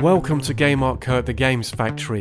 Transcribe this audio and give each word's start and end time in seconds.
Welcome 0.00 0.40
to 0.42 0.54
Game 0.54 0.84
Art 0.84 1.00
Kurt 1.00 1.26
the 1.26 1.32
Games 1.32 1.70
Factory, 1.70 2.20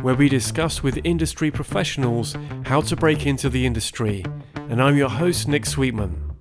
where 0.00 0.14
we 0.14 0.30
discuss 0.30 0.82
with 0.82 0.98
industry 1.04 1.50
professionals 1.50 2.34
how 2.64 2.80
to 2.80 2.96
break 2.96 3.26
into 3.26 3.50
the 3.50 3.66
industry. 3.66 4.24
And 4.54 4.82
I'm 4.82 4.96
your 4.96 5.10
host, 5.10 5.46
Nick 5.46 5.66
Sweetman. 5.66 6.34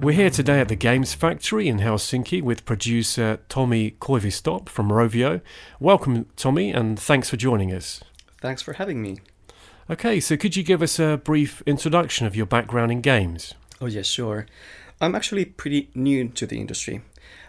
We're 0.00 0.14
here 0.14 0.30
today 0.30 0.60
at 0.60 0.68
the 0.68 0.76
Games 0.76 1.12
Factory 1.14 1.66
in 1.66 1.80
Helsinki 1.80 2.40
with 2.40 2.64
producer 2.64 3.40
Tommy 3.48 3.96
Koivisto 4.00 4.68
from 4.68 4.90
Rovio. 4.90 5.40
Welcome, 5.80 6.26
Tommy, 6.36 6.70
and 6.70 6.96
thanks 6.96 7.28
for 7.28 7.36
joining 7.36 7.72
us. 7.72 8.00
Thanks 8.40 8.62
for 8.62 8.74
having 8.74 9.02
me. 9.02 9.18
Okay, 9.90 10.20
so 10.20 10.36
could 10.36 10.54
you 10.54 10.62
give 10.62 10.82
us 10.82 11.00
a 11.00 11.16
brief 11.16 11.64
introduction 11.66 12.28
of 12.28 12.36
your 12.36 12.46
background 12.46 12.92
in 12.92 13.00
games? 13.00 13.54
Oh, 13.80 13.86
yes, 13.86 14.06
sure. 14.06 14.46
I'm 15.00 15.16
actually 15.16 15.44
pretty 15.44 15.90
new 15.96 16.28
to 16.28 16.46
the 16.46 16.60
industry. 16.60 17.02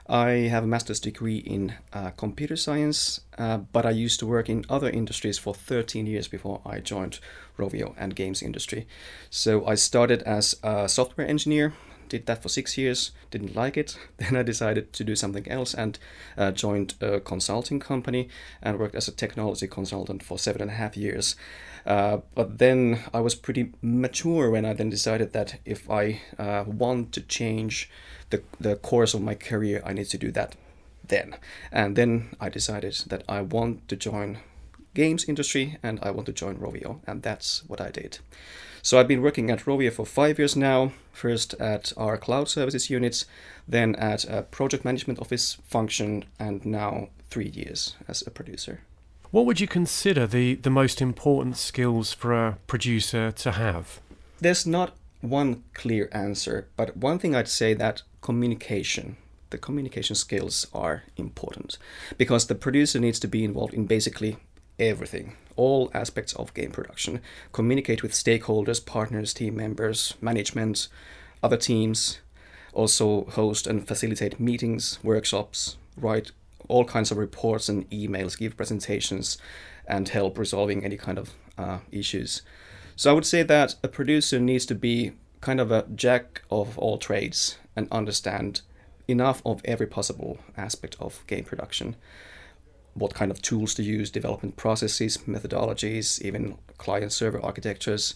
I 0.08 0.30
have 0.50 0.64
a 0.64 0.68
master's 0.68 1.00
degree 1.00 1.38
in 1.38 1.74
uh, 1.92 2.12
computer 2.12 2.56
science, 2.56 3.22
uh, 3.40 3.58
but 3.58 3.86
I 3.86 3.90
used 3.90 4.20
to 4.20 4.28
work 4.28 4.50
in 4.50 4.64
other 4.70 4.90
industries 4.90 5.40
for 5.40 5.56
13 5.56 6.06
years 6.06 6.28
before 6.28 6.62
I 6.64 6.80
joined 6.80 7.20
Rovio 7.58 7.96
and 7.98 8.16
games 8.16 8.44
industry. 8.44 8.88
So 9.32 9.66
I 9.66 9.76
started 9.76 10.22
as 10.24 10.56
a 10.62 10.88
software 10.88 11.28
engineer, 11.28 11.74
did 12.10 12.26
that 12.26 12.42
for 12.42 12.50
six 12.50 12.78
years, 12.78 13.12
didn't 13.32 13.56
like 13.56 13.78
it. 13.78 13.98
Then 14.18 14.36
I 14.36 14.44
decided 14.44 14.94
to 14.94 15.04
do 15.04 15.16
something 15.16 15.48
else 15.48 15.74
and 15.74 16.00
uh, 16.38 16.52
joined 16.52 16.96
a 17.02 17.20
consulting 17.20 17.80
company 17.80 18.30
and 18.62 18.80
worked 18.80 18.96
as 18.96 19.08
a 19.08 19.12
technology 19.12 19.68
consultant 19.68 20.24
for 20.24 20.40
seven 20.40 20.62
and 20.62 20.72
a 20.72 20.76
half 20.76 20.98
years. 20.98 21.36
Uh, 21.86 22.18
but 22.34 22.58
then 22.58 23.00
I 23.14 23.20
was 23.20 23.36
pretty 23.36 23.72
mature 23.82 24.50
when 24.50 24.66
I 24.66 24.74
then 24.74 24.90
decided 24.90 25.34
that 25.34 25.60
if 25.66 25.90
I 25.90 26.22
uh, 26.40 26.64
want 26.66 27.12
to 27.14 27.22
change 27.22 27.90
the, 28.32 28.42
the 28.60 28.76
course 28.76 29.14
of 29.14 29.22
my 29.22 29.36
career, 29.36 29.84
I 29.86 29.94
need 29.94 30.08
to 30.08 30.18
do 30.18 30.32
that 30.32 30.56
then. 31.08 31.36
And 31.72 31.96
then 31.96 32.36
I 32.40 32.50
decided 32.50 32.96
that 33.08 33.24
I 33.30 33.42
want 33.42 33.88
to 33.90 33.96
join 33.96 34.40
games 34.96 35.26
industry 35.26 35.78
and 35.84 36.00
I 36.02 36.12
want 36.12 36.26
to 36.26 36.34
join 36.34 36.58
Rovio, 36.58 37.02
and 37.06 37.22
that's 37.22 37.64
what 37.68 37.80
I 37.82 37.92
did. 37.92 38.20
So 38.86 39.00
I've 39.00 39.08
been 39.08 39.24
working 39.24 39.50
at 39.50 39.66
Rovio 39.66 39.92
for 39.92 40.06
five 40.06 40.38
years 40.38 40.56
now, 40.56 40.92
first 41.12 41.56
at 41.56 41.92
our 41.98 42.18
cloud 42.20 42.50
services 42.50 42.88
units, 42.88 43.26
then 43.68 43.96
at 43.96 44.26
a 44.26 44.44
project 44.44 44.86
management 44.86 45.18
office 45.18 45.58
function, 45.64 46.24
and 46.38 46.64
now 46.64 47.10
three 47.32 47.50
years 47.50 47.96
as 48.08 48.22
a 48.28 48.30
producer. 48.30 48.82
What 49.32 49.48
would 49.48 49.60
you 49.60 49.68
consider 49.68 50.28
the, 50.28 50.54
the 50.54 50.70
most 50.70 51.02
important 51.02 51.58
skills 51.58 52.14
for 52.14 52.32
a 52.34 52.58
producer 52.68 53.32
to 53.32 53.54
have? 53.54 54.02
There's 54.40 54.68
not 54.68 54.94
one 55.22 55.64
clear 55.74 56.08
answer, 56.12 56.68
but 56.78 56.96
one 56.96 57.18
thing 57.18 57.34
I'd 57.34 57.48
say 57.48 57.74
that 57.74 58.04
communication, 58.22 59.18
the 59.50 59.58
communication 59.58 60.16
skills 60.16 60.68
are 60.76 61.06
important 61.18 61.80
because 62.20 62.46
the 62.46 62.54
producer 62.54 63.00
needs 63.00 63.18
to 63.22 63.28
be 63.28 63.44
involved 63.44 63.74
in 63.74 63.88
basically 63.88 64.38
everything, 64.80 65.36
all 65.56 65.92
aspects 65.94 66.34
of 66.34 66.54
game 66.54 66.72
production. 66.72 67.22
Communicate 67.52 68.04
with 68.04 68.12
stakeholders, 68.12 68.86
partners, 68.86 69.34
team 69.34 69.56
members, 69.56 70.16
management, 70.22 70.88
other 71.42 71.58
teams, 71.58 72.20
also 72.74 73.26
host 73.26 73.68
and 73.68 73.88
facilitate 73.88 74.40
meetings, 74.40 75.00
workshops, 75.04 75.78
write 75.98 76.32
all 76.68 76.86
kinds 76.86 77.12
of 77.12 77.18
reports 77.18 77.70
and 77.70 77.90
emails, 77.90 78.38
give 78.38 78.58
presentations, 78.58 79.38
and 79.88 80.10
help 80.10 80.38
resolving 80.38 80.84
any 80.84 80.98
kind 80.98 81.18
of 81.18 81.34
uh, 81.58 81.80
issues. 81.92 82.42
So 82.96 83.12
I 83.12 83.14
would 83.14 83.26
say 83.26 83.44
that 83.44 83.76
a 83.84 83.88
producer 83.88 84.40
needs 84.40 84.66
to 84.68 84.76
be 84.76 85.14
kind 85.42 85.60
of 85.60 85.72
a 85.72 85.86
jack 85.96 86.42
of 86.50 86.78
all 86.80 86.98
trades 86.98 87.58
and 87.76 87.88
understand 87.92 88.62
enough 89.08 89.42
of 89.46 89.62
every 89.66 89.86
possible 89.86 90.40
aspect 90.58 90.96
of 91.00 91.26
game 91.28 91.44
production. 91.44 91.96
What 92.96 93.14
kind 93.14 93.32
of 93.32 93.42
tools 93.42 93.74
to 93.76 93.84
use, 93.84 94.10
development 94.10 94.56
processes, 94.56 95.18
methodologies, 95.28 96.22
even 96.22 96.58
client 96.78 97.12
server 97.12 97.42
architectures, 97.42 98.16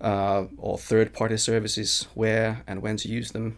uh, 0.00 0.44
or 0.58 0.78
third 0.78 1.12
party 1.12 1.36
services, 1.36 2.08
where 2.14 2.62
and 2.66 2.82
when 2.82 2.96
to 2.98 3.08
use 3.08 3.32
them. 3.32 3.56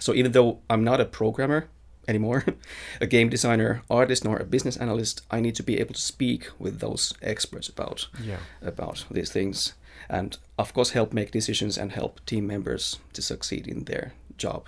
So, 0.00 0.12
even 0.12 0.32
though 0.32 0.58
I'm 0.68 0.84
not 0.84 1.00
a 1.00 1.04
programmer, 1.04 1.68
anymore, 2.08 2.44
a 3.00 3.06
game 3.06 3.28
designer, 3.28 3.82
artist, 3.90 4.24
nor 4.24 4.36
a 4.36 4.44
business 4.44 4.76
analyst. 4.76 5.22
I 5.30 5.40
need 5.40 5.54
to 5.56 5.62
be 5.62 5.80
able 5.80 5.94
to 5.94 6.00
speak 6.00 6.48
with 6.58 6.80
those 6.80 7.14
experts 7.22 7.68
about 7.68 8.08
yeah. 8.22 8.38
about 8.62 9.04
these 9.10 9.30
things, 9.30 9.74
and 10.08 10.36
of 10.58 10.72
course 10.74 10.90
help 10.90 11.12
make 11.12 11.30
decisions 11.30 11.78
and 11.78 11.92
help 11.92 12.24
team 12.26 12.46
members 12.46 12.98
to 13.12 13.22
succeed 13.22 13.66
in 13.66 13.84
their 13.84 14.12
job. 14.36 14.66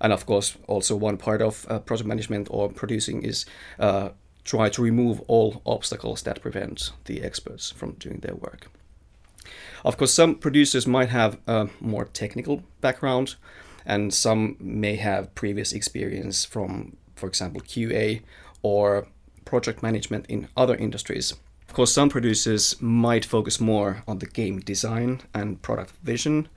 And 0.00 0.12
of 0.12 0.26
course, 0.26 0.56
also 0.66 0.94
one 0.94 1.16
part 1.16 1.40
of 1.40 1.66
uh, 1.70 1.78
project 1.78 2.06
management 2.06 2.48
or 2.50 2.68
producing 2.68 3.22
is 3.22 3.46
uh, 3.78 4.10
try 4.46 4.68
to 4.70 4.80
remove 4.80 5.20
all 5.26 5.60
obstacles 5.66 6.22
that 6.22 6.40
prevent 6.40 6.92
the 7.04 7.22
experts 7.22 7.72
from 7.72 7.92
doing 7.98 8.20
their 8.20 8.36
work. 8.36 8.70
Of 9.84 9.96
course, 9.96 10.14
some 10.14 10.36
producers 10.36 10.86
might 10.86 11.08
have 11.10 11.38
a 11.46 11.68
more 11.80 12.04
technical 12.04 12.62
background, 12.80 13.34
and 13.84 14.14
some 14.14 14.56
may 14.60 14.96
have 14.96 15.34
previous 15.34 15.72
experience 15.72 16.44
from, 16.44 16.96
for 17.16 17.28
example, 17.28 17.60
QA 17.60 18.22
or 18.62 19.08
project 19.44 19.82
management 19.82 20.26
in 20.28 20.48
other 20.56 20.76
industries. 20.76 21.32
Of 21.68 21.74
course, 21.74 21.92
some 21.92 22.08
producers 22.08 22.80
might 22.80 23.24
focus 23.24 23.60
more 23.60 24.04
on 24.06 24.18
the 24.18 24.26
game 24.26 24.60
design 24.60 25.22
and 25.34 25.60
product 25.60 25.92
vision. 26.02 26.48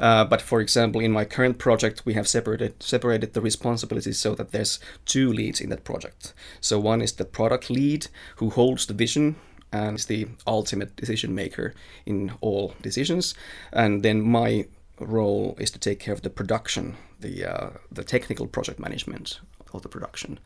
Uh, 0.00 0.24
but 0.24 0.42
for 0.42 0.60
example, 0.60 1.00
in 1.00 1.12
my 1.12 1.24
current 1.24 1.58
project, 1.58 2.02
we 2.04 2.14
have 2.14 2.28
separated 2.28 2.82
separated 2.82 3.32
the 3.32 3.40
responsibilities 3.40 4.18
so 4.18 4.34
that 4.34 4.52
there's 4.52 4.80
two 5.04 5.32
leads 5.32 5.60
in 5.60 5.70
that 5.70 5.84
project. 5.84 6.34
So 6.60 6.78
one 6.78 7.02
is 7.02 7.12
the 7.12 7.24
product 7.24 7.70
lead 7.70 8.08
who 8.36 8.50
holds 8.50 8.86
the 8.86 8.94
vision 8.94 9.36
and 9.72 9.98
is 9.98 10.06
the 10.06 10.28
ultimate 10.46 10.96
decision 10.96 11.34
maker 11.34 11.74
in 12.04 12.32
all 12.40 12.74
decisions, 12.82 13.34
and 13.72 14.02
then 14.02 14.22
my 14.22 14.66
role 15.00 15.56
is 15.58 15.70
to 15.70 15.78
take 15.78 16.00
care 16.00 16.14
of 16.14 16.22
the 16.22 16.30
production, 16.30 16.96
the 17.20 17.44
uh, 17.44 17.70
the 17.92 18.04
technical 18.04 18.46
project 18.46 18.78
management 18.78 19.40
of 19.72 19.82
the 19.82 19.88
production. 19.88 20.38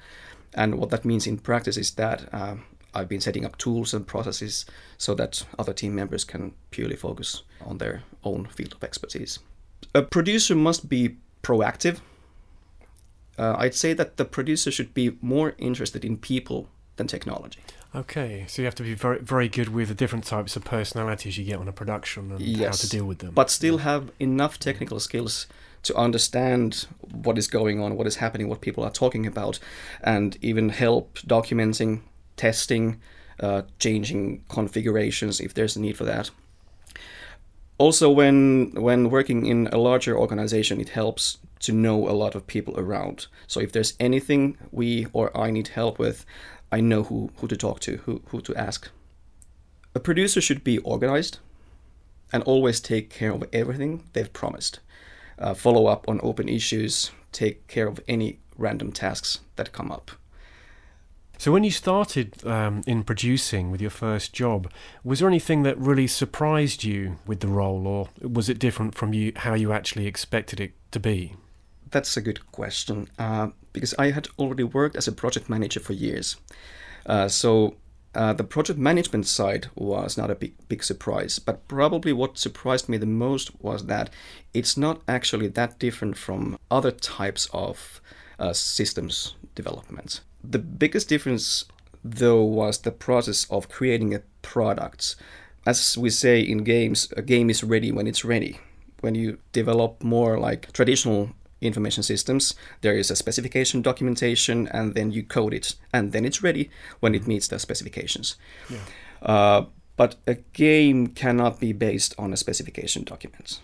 And 0.55 0.75
what 0.75 0.91
that 0.91 1.05
means 1.05 1.27
in 1.27 1.38
practice 1.38 1.77
is 1.77 1.93
that 1.93 2.28
uh, 2.32 2.56
I've 2.94 3.08
been 3.08 3.20
setting 3.20 3.44
up 3.44 3.56
tools 3.58 3.94
and 3.94 4.06
processes 4.06 4.66
so 4.98 5.14
that 5.14 5.46
other 5.58 5.72
team 5.72 5.94
members 5.94 6.24
can 6.24 6.52
purely 6.70 6.96
focus 6.96 7.42
on 7.64 7.78
their 7.78 8.02
own 8.24 8.46
field 8.46 8.74
of 8.74 8.84
expertise. 8.84 9.38
A 9.94 10.02
producer 10.02 10.54
must 10.54 10.88
be 10.88 11.16
proactive. 11.42 12.00
Uh, 13.38 13.54
I'd 13.58 13.74
say 13.74 13.92
that 13.94 14.16
the 14.16 14.24
producer 14.24 14.70
should 14.70 14.92
be 14.92 15.16
more 15.22 15.54
interested 15.58 16.04
in 16.04 16.18
people 16.18 16.68
than 16.96 17.06
technology. 17.06 17.60
Okay, 17.94 18.44
so 18.46 18.62
you 18.62 18.66
have 18.66 18.74
to 18.76 18.84
be 18.84 18.94
very 18.94 19.18
very 19.18 19.48
good 19.48 19.70
with 19.70 19.88
the 19.88 19.94
different 19.94 20.24
types 20.24 20.54
of 20.54 20.64
personalities 20.64 21.36
you 21.36 21.44
get 21.44 21.58
on 21.58 21.66
a 21.66 21.72
production 21.72 22.30
and 22.30 22.40
yes, 22.40 22.66
how 22.66 22.72
to 22.82 22.88
deal 22.88 23.04
with 23.04 23.18
them. 23.18 23.34
But 23.34 23.50
still 23.50 23.78
have 23.78 24.12
enough 24.20 24.60
technical 24.60 25.00
skills 25.00 25.48
to 25.82 25.96
understand 25.96 26.86
what 27.00 27.38
is 27.38 27.48
going 27.48 27.80
on, 27.80 27.96
what 27.96 28.06
is 28.06 28.16
happening, 28.16 28.48
what 28.48 28.60
people 28.60 28.84
are 28.84 28.90
talking 28.90 29.26
about, 29.26 29.58
and 30.02 30.36
even 30.40 30.68
help 30.68 31.18
documenting, 31.20 32.02
testing, 32.40 33.00
uh, 33.40 33.62
changing 33.78 34.44
configurations 34.48 35.40
if 35.40 35.52
there's 35.52 35.76
a 35.76 35.80
need 35.80 35.96
for 35.96 36.06
that. 36.06 36.30
Also, 37.78 38.10
when 38.10 38.72
when 38.74 39.10
working 39.10 39.46
in 39.46 39.68
a 39.72 39.78
larger 39.78 40.14
organization, 40.16 40.80
it 40.80 40.90
helps 40.90 41.38
to 41.66 41.72
know 41.72 42.08
a 42.08 42.16
lot 42.22 42.34
of 42.34 42.46
people 42.46 42.74
around. 42.78 43.26
So 43.46 43.60
if 43.60 43.70
there's 43.72 43.94
anything 44.00 44.56
we 44.70 45.06
or 45.12 45.26
I 45.46 45.50
need 45.50 45.68
help 45.68 45.98
with, 45.98 46.24
I 46.72 46.80
know 46.80 47.02
who, 47.02 47.30
who 47.36 47.48
to 47.48 47.56
talk 47.56 47.80
to, 47.80 47.92
who, 48.04 48.22
who 48.28 48.40
to 48.40 48.54
ask. 48.54 48.88
A 49.94 50.00
producer 50.00 50.40
should 50.40 50.64
be 50.64 50.78
organized 50.78 51.38
and 52.32 52.42
always 52.44 52.80
take 52.80 53.10
care 53.10 53.32
of 53.32 53.44
everything 53.52 54.04
they've 54.12 54.32
promised. 54.32 54.80
Uh, 55.38 55.54
follow 55.54 55.86
up 55.86 56.08
on 56.08 56.20
open 56.22 56.48
issues, 56.48 57.10
take 57.32 57.66
care 57.66 57.88
of 57.88 58.00
any 58.06 58.38
random 58.56 58.93
tasks 58.93 59.40
that 59.56 59.72
come 59.72 59.93
up. 59.93 60.10
So, 61.40 61.52
when 61.52 61.64
you 61.64 61.70
started 61.70 62.46
um, 62.46 62.82
in 62.87 63.02
producing 63.02 63.70
with 63.70 63.81
your 63.81 63.88
first 63.88 64.34
job, 64.34 64.70
was 65.02 65.20
there 65.20 65.28
anything 65.28 65.62
that 65.62 65.78
really 65.78 66.06
surprised 66.06 66.84
you 66.84 67.16
with 67.26 67.40
the 67.40 67.48
role, 67.48 67.87
or 67.87 68.10
was 68.20 68.50
it 68.50 68.58
different 68.58 68.94
from 68.94 69.14
you 69.14 69.32
how 69.34 69.54
you 69.54 69.72
actually 69.72 70.06
expected 70.06 70.60
it 70.60 70.72
to 70.90 71.00
be? 71.00 71.37
That's 71.90 72.14
a 72.14 72.20
good 72.20 72.52
question 72.52 73.08
uh, 73.19 73.52
because 73.72 73.94
I 73.98 74.10
had 74.10 74.28
already 74.38 74.64
worked 74.64 74.96
as 74.96 75.08
a 75.08 75.12
project 75.12 75.48
manager 75.48 75.81
for 75.81 75.94
years. 75.94 76.37
Uh, 77.06 77.28
so 77.28 77.76
uh, 78.14 78.34
the 78.34 78.44
project 78.44 78.78
management 78.78 79.26
side 79.26 79.69
was 79.75 80.19
not 80.19 80.31
a 80.31 80.34
big, 80.34 80.52
big 80.69 80.84
surprise, 80.84 81.38
but 81.38 81.66
probably 81.69 82.12
what 82.12 82.36
surprised 82.36 82.86
me 82.86 82.98
the 82.98 83.06
most 83.06 83.50
was 83.62 83.86
that 83.86 84.10
it's 84.52 84.76
not 84.76 85.00
actually 85.08 85.48
that 85.48 85.78
different 85.78 86.19
from 86.19 86.58
other 86.70 86.90
types 86.90 87.48
of 87.54 88.02
uh, 88.38 88.52
systems 88.52 89.36
development. 89.54 90.20
The 90.42 90.58
biggest 90.58 91.08
difference, 91.08 91.64
though, 92.04 92.42
was 92.42 92.78
the 92.78 92.92
process 92.92 93.46
of 93.50 93.69
creating 93.69 94.14
a 94.14 94.22
product. 94.42 95.16
As 95.66 95.98
we 95.98 96.10
say 96.10 96.40
in 96.40 96.64
games, 96.64 97.12
a 97.16 97.22
game 97.22 97.50
is 97.50 97.62
ready 97.62 97.92
when 97.92 98.06
it's 98.06 98.25
ready 98.25 98.58
when 99.00 99.14
you 99.14 99.38
develop 99.52 100.02
more 100.02 100.38
like 100.38 100.72
traditional 100.72 101.31
information 101.60 102.02
systems, 102.02 102.54
there 102.81 102.96
is 102.96 103.10
a 103.10 103.16
specification 103.16 103.82
documentation, 103.82 104.69
and 104.69 104.94
then 104.94 105.10
you 105.10 105.22
code 105.22 105.54
it, 105.54 105.75
and 105.92 106.12
then 106.12 106.25
it's 106.25 106.43
ready 106.43 106.70
when 107.00 107.14
it 107.14 107.26
meets 107.26 107.48
the 107.48 107.58
specifications. 107.58 108.36
Yeah. 108.69 108.78
Uh, 109.22 109.66
but 109.96 110.16
a 110.26 110.34
game 110.34 111.08
cannot 111.08 111.60
be 111.60 111.72
based 111.72 112.14
on 112.19 112.32
a 112.32 112.36
specification 112.36 113.04
document. 113.04 113.60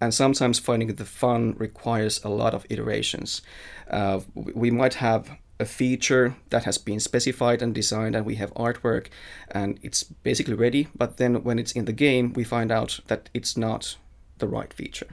And 0.00 0.12
sometimes 0.12 0.58
finding 0.58 0.92
the 0.94 1.04
fun 1.04 1.54
requires 1.58 2.24
a 2.24 2.28
lot 2.28 2.54
of 2.54 2.66
iterations. 2.70 3.42
Uh, 3.88 4.20
we 4.34 4.70
might 4.70 4.94
have 4.94 5.30
a 5.60 5.66
feature 5.66 6.34
that 6.48 6.64
has 6.64 6.78
been 6.78 6.98
specified 6.98 7.62
and 7.62 7.74
designed 7.74 8.16
and 8.16 8.24
we 8.24 8.36
have 8.36 8.52
artwork 8.54 9.08
and 9.50 9.78
it's 9.82 10.02
basically 10.02 10.54
ready. 10.54 10.88
But 10.96 11.18
then 11.18 11.44
when 11.44 11.58
it's 11.58 11.72
in 11.72 11.84
the 11.84 11.92
game 11.92 12.32
we 12.32 12.44
find 12.44 12.72
out 12.72 13.00
that 13.08 13.28
it's 13.34 13.56
not 13.56 13.96
the 14.38 14.48
right 14.48 14.72
feature 14.72 15.08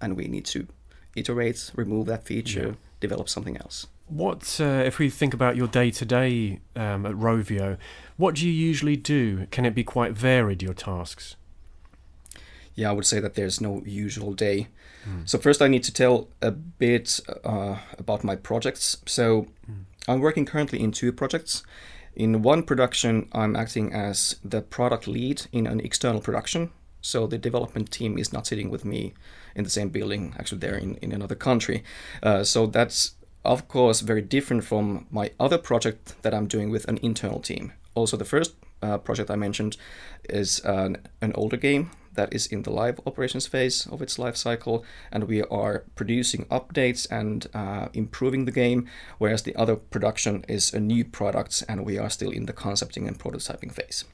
and 0.00 0.16
we 0.16 0.28
need 0.28 0.46
to 0.46 0.66
iterate 1.14 1.70
remove 1.74 2.06
that 2.06 2.24
feature 2.24 2.68
yeah. 2.68 2.74
develop 3.00 3.28
something 3.28 3.56
else. 3.58 3.86
What 4.08 4.58
uh, 4.60 4.82
if 4.84 4.98
we 4.98 5.10
think 5.10 5.34
about 5.34 5.56
your 5.56 5.68
day 5.68 5.90
to 5.90 6.04
day 6.04 6.60
at 6.74 7.00
rovio 7.00 7.76
what 8.16 8.34
do 8.36 8.46
you 8.46 8.52
usually 8.52 8.96
do? 8.96 9.46
Can 9.50 9.64
it 9.66 9.74
be 9.74 9.84
quite 9.84 10.12
varied 10.12 10.62
your 10.62 10.74
tasks 10.74 11.36
yeah 12.74 12.88
i 12.90 12.92
would 12.92 13.06
say 13.06 13.20
that 13.20 13.34
there's 13.34 13.60
no 13.60 13.82
usual 13.84 14.32
day 14.32 14.68
Mm. 15.08 15.28
So 15.28 15.38
first, 15.38 15.62
I 15.62 15.68
need 15.68 15.84
to 15.84 15.92
tell 15.92 16.28
a 16.40 16.50
bit 16.50 17.20
uh, 17.44 17.76
about 17.98 18.24
my 18.24 18.36
projects. 18.36 18.98
So 19.06 19.48
mm. 19.70 19.84
I'm 20.08 20.20
working 20.20 20.44
currently 20.44 20.80
in 20.80 20.92
two 20.92 21.12
projects. 21.12 21.62
In 22.14 22.42
one 22.42 22.62
production, 22.62 23.28
I'm 23.32 23.56
acting 23.56 23.92
as 23.92 24.36
the 24.44 24.60
product 24.60 25.06
lead 25.06 25.46
in 25.52 25.66
an 25.66 25.80
external 25.80 26.20
production. 26.20 26.70
So 27.00 27.26
the 27.26 27.38
development 27.38 27.90
team 27.90 28.18
is 28.18 28.32
not 28.32 28.46
sitting 28.46 28.70
with 28.70 28.84
me 28.84 29.14
in 29.56 29.64
the 29.64 29.70
same 29.70 29.88
building. 29.88 30.34
Actually, 30.38 30.58
they're 30.58 30.76
in, 30.76 30.96
in 30.96 31.12
another 31.12 31.34
country. 31.34 31.82
Uh, 32.22 32.44
so 32.44 32.66
that's 32.66 33.14
of 33.44 33.66
course 33.66 34.02
very 34.02 34.22
different 34.22 34.62
from 34.62 35.06
my 35.10 35.32
other 35.40 35.58
project 35.58 36.14
that 36.22 36.32
I'm 36.32 36.46
doing 36.46 36.70
with 36.70 36.86
an 36.86 36.98
internal 37.02 37.40
team. 37.40 37.72
Also, 37.94 38.16
the 38.16 38.24
first 38.24 38.54
uh, 38.82 38.98
project 38.98 39.30
I 39.30 39.36
mentioned 39.36 39.76
is 40.28 40.60
an, 40.64 40.98
an 41.20 41.32
older 41.34 41.56
game 41.56 41.90
that 42.14 42.32
is 42.32 42.46
in 42.46 42.62
the 42.62 42.70
live 42.70 43.00
operations 43.06 43.46
phase 43.46 43.86
of 43.86 44.02
its 44.02 44.18
life 44.18 44.36
cycle, 44.36 44.84
and 45.10 45.24
we 45.24 45.42
are 45.42 45.84
producing 45.94 46.44
updates 46.46 47.10
and 47.10 47.46
uh, 47.54 47.88
improving 47.94 48.44
the 48.44 48.52
game, 48.52 48.86
whereas 49.18 49.42
the 49.42 49.56
other 49.56 49.76
production 49.76 50.44
is 50.48 50.74
a 50.74 50.80
new 50.80 51.04
product 51.04 51.64
and 51.68 51.84
we 51.84 51.98
are 51.98 52.10
still 52.10 52.30
in 52.30 52.46
the 52.46 52.52
concepting 52.52 53.08
and 53.08 53.18
prototyping 53.18 53.72
phase. 53.72 54.04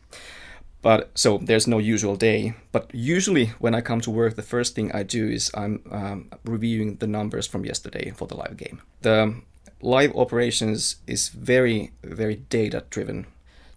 But 0.80 1.10
so 1.14 1.38
there's 1.38 1.66
no 1.66 1.78
usual 1.78 2.14
day. 2.14 2.54
But 2.70 2.90
usually 2.94 3.46
when 3.58 3.74
I 3.74 3.80
come 3.80 4.00
to 4.02 4.10
work, 4.10 4.36
the 4.36 4.42
first 4.42 4.76
thing 4.76 4.92
I 4.92 5.02
do 5.02 5.26
is 5.28 5.50
I'm 5.54 5.82
um, 5.90 6.30
reviewing 6.44 6.96
the 6.96 7.08
numbers 7.08 7.48
from 7.48 7.64
yesterday 7.64 8.12
for 8.16 8.28
the 8.28 8.36
live 8.36 8.56
game. 8.56 8.80
The 9.02 9.42
live 9.82 10.14
operations 10.14 10.96
is 11.06 11.30
very, 11.30 11.90
very 12.04 12.36
data 12.36 12.84
driven 12.90 13.26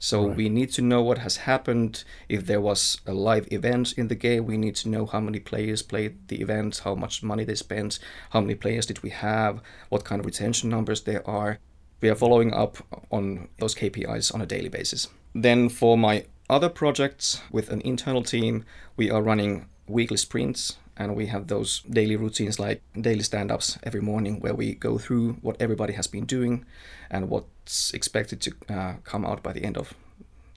so 0.04 0.28
right. 0.28 0.36
we 0.36 0.50
need 0.50 0.72
to 0.72 0.82
know 0.82 1.04
what 1.04 1.20
has 1.20 1.38
happened. 1.38 2.04
If 2.28 2.48
there 2.48 2.60
was 2.60 3.00
a 3.06 3.14
live 3.14 3.48
event 3.54 3.94
in 3.94 4.08
the 4.08 4.16
game, 4.16 4.48
we 4.48 4.58
need 4.58 4.76
to 4.78 4.90
know 4.90 5.06
how 5.06 5.20
many 5.20 5.40
players 5.40 5.84
played 5.84 6.28
the 6.28 6.42
event, 6.42 6.82
how 6.84 6.96
much 6.96 7.22
money 7.22 7.44
they 7.44 7.54
spent, 7.54 8.00
how 8.32 8.42
many 8.42 8.56
players 8.56 8.88
did 8.88 9.04
we 9.04 9.12
have, 9.12 9.62
what 9.90 10.04
kind 10.04 10.20
of 10.20 10.26
retention 10.26 10.72
numbers 10.72 11.02
there 11.02 11.26
are. 11.30 11.60
We 12.02 12.10
are 12.10 12.16
following 12.16 12.52
up 12.52 12.78
on 13.12 13.50
those 13.60 13.76
KPIs 13.76 14.34
on 14.34 14.42
a 14.42 14.48
daily 14.48 14.70
basis. 14.70 15.08
Then 15.36 15.70
for 15.70 15.96
my 16.00 16.26
other 16.50 16.70
projects 16.70 17.40
with 17.52 17.70
an 17.70 17.82
internal 17.82 18.24
team, 18.24 18.66
we 18.98 19.12
are 19.12 19.22
running 19.22 19.68
weekly 19.86 20.18
sprints 20.18 20.78
and 20.98 21.16
we 21.16 21.28
have 21.28 21.48
those 21.48 21.82
daily 21.90 22.16
routines 22.16 22.60
like 22.60 22.82
daily 23.00 23.24
stand-ups 23.24 23.78
every 23.84 24.02
morning 24.02 24.40
where 24.40 24.54
we 24.54 24.74
go 24.74 24.98
through 24.98 25.34
what 25.42 25.56
everybody 25.60 25.94
has 25.94 26.08
been 26.08 26.26
doing 26.26 26.66
and 27.10 27.30
what's 27.30 27.94
expected 27.94 28.42
to 28.42 28.52
uh, 28.70 28.94
come 29.04 29.26
out 29.26 29.42
by 29.42 29.54
the 29.54 29.64
end 29.64 29.78
of 29.78 29.94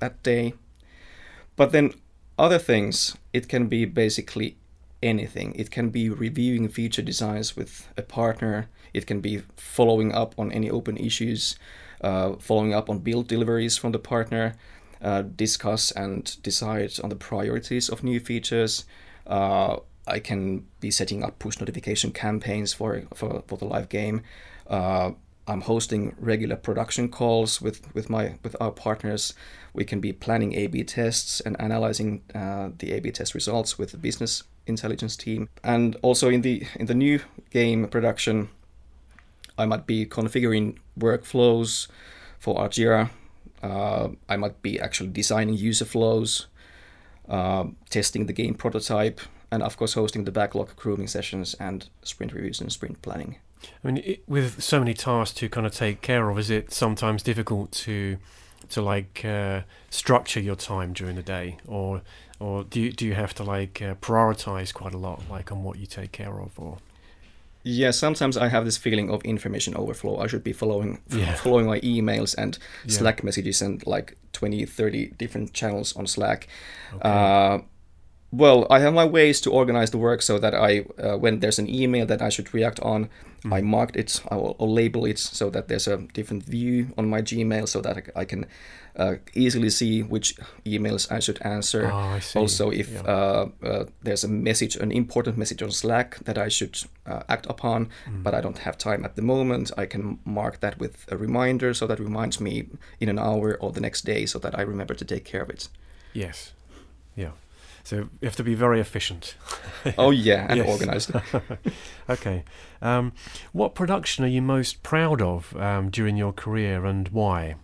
that 0.00 0.22
day. 0.22 0.54
But 1.56 1.72
then 1.72 1.94
other 2.38 2.58
things 2.58 3.16
it 3.32 3.48
can 3.48 3.68
be 3.68 3.84
basically 3.84 4.56
anything. 5.02 5.54
It 5.54 5.70
can 5.70 5.90
be 5.90 6.08
reviewing 6.08 6.68
feature 6.68 7.02
designs 7.02 7.56
with 7.56 7.88
a 7.96 8.02
partner. 8.02 8.68
It 8.92 9.06
can 9.06 9.20
be 9.20 9.42
following 9.56 10.12
up 10.12 10.34
on 10.38 10.50
any 10.50 10.70
open 10.70 10.96
issues 10.96 11.56
uh, 12.00 12.34
following 12.38 12.74
up 12.74 12.90
on 12.90 12.98
build 12.98 13.28
deliveries 13.28 13.76
from 13.76 13.92
the 13.92 13.98
partner 13.98 14.54
uh, 15.00 15.22
discuss 15.22 15.90
and 15.90 16.36
decide 16.42 16.92
on 17.02 17.08
the 17.10 17.16
priorities 17.16 17.88
of 17.88 18.02
new 18.02 18.20
features 18.20 18.84
uh, 19.26 19.76
I 20.06 20.18
can 20.18 20.66
be 20.80 20.90
setting 20.90 21.22
up 21.22 21.38
push 21.38 21.58
notification 21.60 22.12
campaigns 22.12 22.72
for 22.72 23.02
for, 23.14 23.42
for 23.46 23.58
the 23.58 23.64
live 23.64 23.88
game. 23.88 24.22
Uh, 24.66 25.12
I'm 25.46 25.60
hosting 25.60 26.14
regular 26.18 26.56
production 26.56 27.08
calls 27.08 27.60
with, 27.60 27.94
with 27.94 28.08
my 28.08 28.36
with 28.42 28.56
our 28.60 28.70
partners. 28.70 29.34
We 29.74 29.84
can 29.84 30.00
be 30.00 30.12
planning 30.12 30.54
A/B 30.54 30.84
tests 30.84 31.40
and 31.40 31.60
analyzing 31.60 32.22
uh, 32.34 32.70
the 32.78 32.92
A/B 32.92 33.10
test 33.10 33.34
results 33.34 33.78
with 33.78 33.90
the 33.90 33.98
business 33.98 34.44
intelligence 34.66 35.16
team. 35.16 35.48
And 35.62 35.96
also 36.02 36.30
in 36.30 36.40
the 36.40 36.66
in 36.76 36.86
the 36.86 36.94
new 36.94 37.20
game 37.50 37.86
production, 37.88 38.48
I 39.58 39.66
might 39.66 39.86
be 39.86 40.06
configuring 40.06 40.78
workflows 40.98 41.88
for 42.38 42.58
our 42.58 42.68
Jira. 42.68 43.10
Uh, 43.62 44.08
I 44.28 44.36
might 44.36 44.62
be 44.62 44.80
actually 44.80 45.10
designing 45.10 45.54
user 45.54 45.86
flows, 45.86 46.48
uh, 47.28 47.64
testing 47.88 48.26
the 48.26 48.32
game 48.32 48.54
prototype, 48.54 49.20
and 49.50 49.62
of 49.62 49.76
course 49.76 49.94
hosting 49.94 50.24
the 50.24 50.32
backlog 50.32 50.74
grooming 50.76 51.08
sessions 51.08 51.54
and 51.54 51.88
sprint 52.02 52.32
reviews 52.32 52.60
and 52.60 52.72
sprint 52.72 53.02
planning. 53.02 53.36
I 53.82 53.86
mean, 53.86 53.96
it, 53.98 54.24
with 54.28 54.62
so 54.62 54.78
many 54.78 54.94
tasks 54.94 55.36
to 55.38 55.48
kind 55.48 55.66
of 55.66 55.74
take 55.74 56.00
care 56.00 56.28
of, 56.28 56.38
is 56.38 56.50
it 56.50 56.72
sometimes 56.72 57.22
difficult 57.22 57.72
to 57.72 58.18
to 58.70 58.80
like 58.82 59.24
uh, 59.24 59.60
structure 59.90 60.40
your 60.40 60.56
time 60.56 60.92
during 60.92 61.16
the 61.16 61.22
day, 61.22 61.58
or 61.66 62.02
or 62.40 62.64
do 62.64 62.80
you, 62.80 62.92
do 62.92 63.06
you 63.06 63.14
have 63.14 63.34
to 63.34 63.42
like 63.42 63.80
uh, 63.80 63.94
prioritize 63.96 64.72
quite 64.72 64.94
a 64.94 64.98
lot, 64.98 65.22
like 65.30 65.52
on 65.52 65.62
what 65.62 65.78
you 65.78 65.86
take 65.86 66.12
care 66.12 66.40
of, 66.40 66.58
or? 66.58 66.78
Yeah, 67.66 67.92
sometimes 67.92 68.36
I 68.36 68.48
have 68.48 68.66
this 68.66 68.76
feeling 68.76 69.08
of 69.10 69.22
information 69.24 69.74
overflow. 69.74 70.18
I 70.18 70.26
should 70.26 70.44
be 70.44 70.52
following 70.52 71.00
yeah. 71.10 71.34
following 71.34 71.66
my 71.66 71.80
emails 71.80 72.34
and 72.36 72.58
yeah. 72.84 72.98
Slack 72.98 73.24
messages 73.24 73.62
and 73.62 73.84
like 73.86 74.18
20, 74.32 74.66
30 74.66 75.06
different 75.16 75.54
channels 75.54 75.96
on 75.96 76.06
Slack. 76.06 76.48
Okay. 76.94 77.08
Uh, 77.08 77.58
well, 78.36 78.66
I 78.68 78.80
have 78.80 78.94
my 78.94 79.04
ways 79.04 79.40
to 79.42 79.50
organize 79.50 79.90
the 79.90 79.98
work 79.98 80.20
so 80.20 80.38
that 80.38 80.54
I, 80.54 80.84
uh, 80.98 81.16
when 81.16 81.40
there's 81.40 81.58
an 81.58 81.68
email 81.68 82.06
that 82.06 82.20
I 82.20 82.28
should 82.28 82.52
react 82.52 82.80
on, 82.80 83.08
mm. 83.44 83.54
I 83.54 83.60
mark 83.60 83.94
it, 83.94 84.20
I 84.28 84.36
will 84.36 84.56
I'll 84.58 84.72
label 84.72 85.04
it 85.04 85.18
so 85.18 85.50
that 85.50 85.68
there's 85.68 85.86
a 85.86 85.98
different 85.98 86.42
view 86.42 86.92
on 86.98 87.08
my 87.08 87.22
Gmail 87.22 87.68
so 87.68 87.80
that 87.82 88.10
I 88.16 88.24
can 88.24 88.46
uh, 88.96 89.16
easily 89.34 89.70
see 89.70 90.02
which 90.02 90.36
emails 90.64 91.10
I 91.12 91.20
should 91.20 91.40
answer. 91.42 91.90
Oh, 91.92 91.96
I 91.96 92.20
also, 92.34 92.70
if 92.70 92.90
yeah. 92.90 93.02
uh, 93.02 93.48
uh 93.62 93.84
there's 94.02 94.24
a 94.24 94.28
message, 94.28 94.76
an 94.76 94.90
important 94.90 95.36
message 95.38 95.62
on 95.62 95.70
Slack 95.70 96.18
that 96.24 96.38
I 96.38 96.48
should 96.48 96.78
uh, 97.06 97.22
act 97.28 97.46
upon, 97.46 97.86
mm. 97.86 98.22
but 98.22 98.34
I 98.34 98.40
don't 98.40 98.58
have 98.58 98.76
time 98.78 99.04
at 99.04 99.14
the 99.14 99.22
moment, 99.22 99.70
I 99.76 99.86
can 99.86 100.18
mark 100.24 100.60
that 100.60 100.78
with 100.78 101.06
a 101.12 101.16
reminder 101.16 101.72
so 101.74 101.86
that 101.86 102.00
reminds 102.00 102.40
me 102.40 102.68
in 102.98 103.08
an 103.08 103.18
hour 103.18 103.56
or 103.60 103.70
the 103.70 103.80
next 103.80 104.04
day 104.04 104.26
so 104.26 104.38
that 104.40 104.58
I 104.58 104.62
remember 104.62 104.94
to 104.94 105.04
take 105.04 105.24
care 105.24 105.42
of 105.42 105.50
it. 105.50 105.68
Yes. 106.12 106.52
Yeah. 107.16 107.32
So 107.84 107.96
you 107.96 108.08
have 108.22 108.36
to 108.36 108.42
be 108.42 108.54
very 108.54 108.80
efficient. 108.80 109.36
oh 109.98 110.10
yeah, 110.10 110.46
and 110.48 110.62
organized. 110.62 111.12
okay. 112.08 112.44
Um, 112.80 113.12
what 113.52 113.74
production 113.74 114.24
are 114.24 114.28
you 114.28 114.40
most 114.40 114.82
proud 114.82 115.20
of 115.20 115.54
um, 115.56 115.90
during 115.90 116.16
your 116.16 116.32
career, 116.32 116.86
and 116.86 117.08
why? 117.08 117.56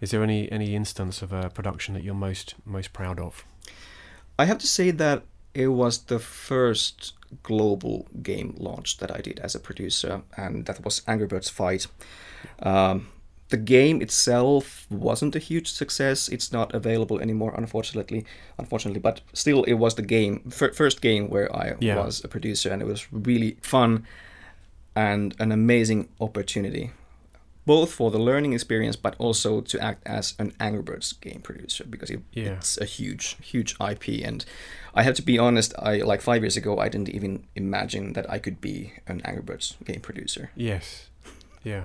Is 0.00 0.10
there 0.10 0.22
any 0.24 0.50
any 0.50 0.74
instance 0.74 1.22
of 1.22 1.32
a 1.32 1.48
production 1.48 1.94
that 1.94 2.02
you're 2.02 2.14
most 2.14 2.56
most 2.64 2.92
proud 2.92 3.20
of? 3.20 3.44
I 4.36 4.46
have 4.46 4.58
to 4.58 4.66
say 4.66 4.90
that 4.90 5.22
it 5.54 5.68
was 5.68 6.04
the 6.04 6.18
first 6.18 7.12
global 7.42 8.08
game 8.20 8.54
launch 8.58 8.98
that 8.98 9.14
I 9.14 9.20
did 9.20 9.38
as 9.40 9.54
a 9.54 9.60
producer, 9.60 10.22
and 10.36 10.66
that 10.66 10.84
was 10.84 11.02
Angry 11.06 11.28
Birds 11.28 11.48
Fight. 11.48 11.86
Um, 12.60 13.08
the 13.52 13.58
game 13.58 14.00
itself 14.00 14.86
wasn't 14.90 15.36
a 15.36 15.38
huge 15.38 15.70
success. 15.70 16.28
It's 16.28 16.52
not 16.52 16.74
available 16.74 17.20
anymore, 17.20 17.52
unfortunately. 17.54 18.24
Unfortunately, 18.58 18.98
but 18.98 19.20
still, 19.34 19.62
it 19.64 19.74
was 19.74 19.94
the 19.94 20.02
game 20.16 20.40
f- 20.46 20.74
first 20.74 21.02
game 21.02 21.28
where 21.28 21.54
I 21.54 21.74
yeah. 21.78 21.96
was 21.96 22.24
a 22.24 22.28
producer, 22.28 22.70
and 22.72 22.80
it 22.80 22.86
was 22.86 23.12
really 23.12 23.58
fun 23.60 24.06
and 24.96 25.34
an 25.38 25.52
amazing 25.52 26.08
opportunity, 26.18 26.92
both 27.66 27.92
for 27.92 28.10
the 28.10 28.18
learning 28.18 28.54
experience, 28.54 28.96
but 28.96 29.14
also 29.18 29.60
to 29.60 29.78
act 29.78 30.02
as 30.06 30.34
an 30.38 30.54
Angry 30.58 30.82
Birds 30.82 31.12
game 31.12 31.42
producer 31.42 31.84
because 31.84 32.08
it, 32.08 32.20
yeah. 32.32 32.56
it's 32.56 32.78
a 32.78 32.86
huge, 32.86 33.36
huge 33.42 33.76
IP. 33.80 34.24
And 34.24 34.46
I 34.94 35.02
have 35.02 35.14
to 35.16 35.22
be 35.22 35.38
honest, 35.38 35.74
I 35.78 35.98
like 35.98 36.22
five 36.22 36.42
years 36.42 36.56
ago, 36.56 36.78
I 36.78 36.88
didn't 36.88 37.10
even 37.10 37.44
imagine 37.54 38.14
that 38.14 38.30
I 38.30 38.38
could 38.38 38.62
be 38.62 38.94
an 39.06 39.20
Angry 39.26 39.42
Birds 39.42 39.76
game 39.84 40.00
producer. 40.00 40.50
Yes. 40.56 41.10
Yeah. 41.62 41.84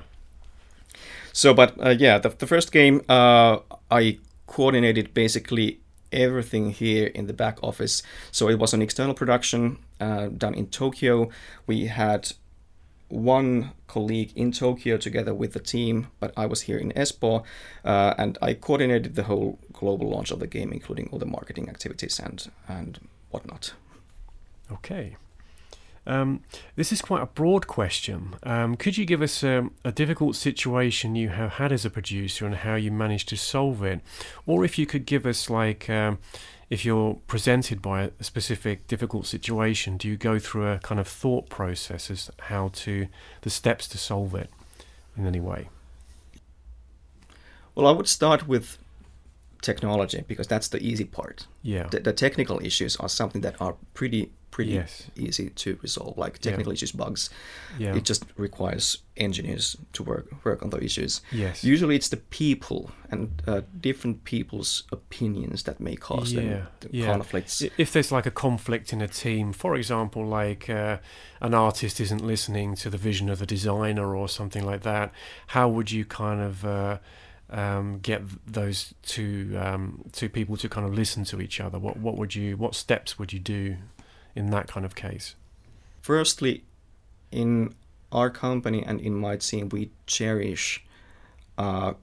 So, 1.37 1.53
but 1.53 1.79
uh, 1.79 1.89
yeah, 1.89 2.17
the, 2.17 2.29
the 2.29 2.47
first 2.47 2.71
game 2.71 3.03
uh, 3.07 3.59
I 3.91 4.17
coordinated 4.47 5.13
basically 5.13 5.79
everything 6.11 6.71
here 6.71 7.11
in 7.13 7.27
the 7.27 7.33
back 7.33 7.59
office. 7.61 8.01
So 8.31 8.49
it 8.49 8.57
was 8.57 8.73
an 8.73 8.81
external 8.81 9.13
production 9.13 9.77
uh, 10.01 10.29
done 10.29 10.55
in 10.55 10.65
Tokyo. 10.65 11.29
We 11.67 11.85
had 11.85 12.31
one 13.09 13.73
colleague 13.85 14.31
in 14.35 14.51
Tokyo 14.51 14.97
together 14.97 15.31
with 15.31 15.53
the 15.53 15.59
team, 15.59 16.07
but 16.19 16.33
I 16.35 16.47
was 16.47 16.61
here 16.61 16.79
in 16.79 16.91
Espoo, 16.93 17.43
uh, 17.85 18.15
and 18.17 18.39
I 18.41 18.55
coordinated 18.55 19.13
the 19.13 19.23
whole 19.23 19.59
global 19.73 20.09
launch 20.09 20.31
of 20.31 20.39
the 20.39 20.47
game, 20.47 20.73
including 20.73 21.07
all 21.11 21.19
the 21.19 21.27
marketing 21.27 21.69
activities 21.69 22.19
and 22.19 22.49
and 22.67 22.99
whatnot. 23.29 23.73
Okay. 24.71 25.17
Um, 26.07 26.41
this 26.77 26.93
is 26.93 27.01
quite 27.01 27.21
a 27.21 27.25
broad 27.25 27.67
question. 27.67 28.35
Um, 28.43 28.77
could 28.77 28.97
you 28.97 29.05
give 29.05 29.21
us 29.21 29.43
a, 29.43 29.69
a, 29.83 29.91
difficult 29.91 30.37
situation 30.37 31.15
you 31.15 31.29
have 31.29 31.53
had 31.53 31.73
as 31.73 31.83
a 31.83 31.89
producer 31.89 32.45
and 32.45 32.55
how 32.55 32.75
you 32.75 32.91
managed 32.91 33.27
to 33.29 33.35
solve 33.35 33.83
it? 33.83 33.99
Or 34.45 34.63
if 34.63 34.79
you 34.79 34.85
could 34.85 35.05
give 35.05 35.25
us, 35.25 35.49
like, 35.49 35.89
um, 35.89 36.19
if 36.69 36.85
you're 36.85 37.15
presented 37.27 37.81
by 37.81 38.11
a 38.19 38.23
specific 38.23 38.87
difficult 38.87 39.25
situation, 39.25 39.97
do 39.97 40.07
you 40.07 40.15
go 40.15 40.39
through 40.39 40.67
a 40.67 40.79
kind 40.79 40.99
of 40.99 41.09
thought 41.09 41.49
process 41.49 42.09
as 42.09 42.31
how 42.39 42.69
to, 42.69 43.07
the 43.41 43.49
steps 43.49 43.85
to 43.89 43.97
solve 43.97 44.33
it 44.33 44.49
in 45.17 45.27
any 45.27 45.41
way? 45.41 45.67
Well, 47.75 47.85
I 47.85 47.91
would 47.91 48.07
start 48.07 48.47
with 48.47 48.77
technology 49.61 50.23
because 50.25 50.47
that's 50.47 50.69
the 50.69 50.81
easy 50.81 51.03
part. 51.03 51.47
Yeah. 51.63 51.87
The, 51.87 51.99
the 51.99 52.13
technical 52.13 52.63
issues 52.63 52.95
are 52.95 53.09
something 53.09 53.41
that 53.41 53.61
are 53.61 53.75
pretty 53.93 54.31
pretty 54.51 54.71
yes. 54.71 55.09
easy 55.15 55.49
to 55.49 55.77
resolve. 55.81 56.17
Like 56.17 56.39
technical 56.39 56.71
yeah. 56.71 56.75
issues, 56.75 56.91
bugs. 56.91 57.29
Yeah. 57.77 57.95
It 57.95 58.05
just 58.05 58.25
requires 58.37 58.99
engineers 59.15 59.77
to 59.93 60.03
work 60.03 60.27
work 60.43 60.63
on 60.63 60.69
the 60.69 60.83
issues. 60.83 61.21
Yes. 61.31 61.63
Usually, 61.63 61.95
it's 61.95 62.09
the 62.09 62.17
people 62.17 62.91
and 63.09 63.41
uh, 63.47 63.61
different 63.79 64.23
people's 64.23 64.83
opinions 64.91 65.63
that 65.63 65.79
may 65.79 65.95
cause 65.95 66.33
yeah. 66.33 66.41
them 66.41 66.67
the 66.79 66.89
yeah. 66.91 67.05
conflicts. 67.05 67.61
If 67.77 67.93
there's 67.93 68.11
like 68.11 68.25
a 68.25 68.31
conflict 68.31 68.93
in 68.93 69.01
a 69.01 69.07
team, 69.07 69.53
for 69.53 69.75
example, 69.75 70.25
like 70.25 70.69
uh, 70.69 70.97
an 71.41 71.53
artist 71.53 71.99
isn't 71.99 72.25
listening 72.25 72.75
to 72.75 72.89
the 72.89 72.97
vision 72.97 73.29
of 73.29 73.39
the 73.39 73.45
designer 73.45 74.15
or 74.15 74.27
something 74.27 74.65
like 74.65 74.81
that, 74.81 75.11
how 75.47 75.69
would 75.69 75.91
you 75.91 76.05
kind 76.05 76.41
of 76.41 76.65
uh, 76.65 76.97
um, 77.49 77.99
get 77.99 78.21
those 78.45 78.93
two 79.03 79.57
um, 79.59 80.03
two 80.11 80.29
people 80.29 80.57
to 80.57 80.67
kind 80.67 80.85
of 80.87 80.93
listen 80.93 81.23
to 81.25 81.41
each 81.41 81.59
other? 81.59 81.79
What 81.79 81.97
what 81.97 82.17
would 82.17 82.35
you 82.35 82.57
what 82.57 82.75
steps 82.75 83.19
would 83.19 83.31
you 83.31 83.39
do 83.39 83.77
in 84.37 84.51
that 84.51 84.67
kind 84.67 84.85
of 84.85 84.95
case? 84.95 85.35
Firstly, 86.01 86.63
in 87.31 87.73
our 88.11 88.29
company 88.29 88.83
and 88.85 89.01
in 89.01 89.15
my 89.15 89.35
team, 89.35 89.69
we 89.69 89.91
cherish 90.05 90.85
uh, 91.57 91.93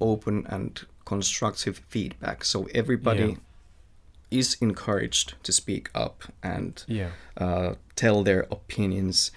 open 0.00 0.44
and 0.48 0.84
constructive 1.04 1.80
feedback. 1.88 2.44
So 2.44 2.68
everybody 2.74 3.28
yeah. 3.28 4.38
is 4.38 4.56
encouraged 4.60 5.34
to 5.44 5.52
speak 5.52 5.88
up 5.94 6.24
and 6.42 6.84
yeah. 6.88 7.10
uh, 7.36 7.74
tell 7.94 8.22
their 8.22 8.42
opinions. 8.50 9.30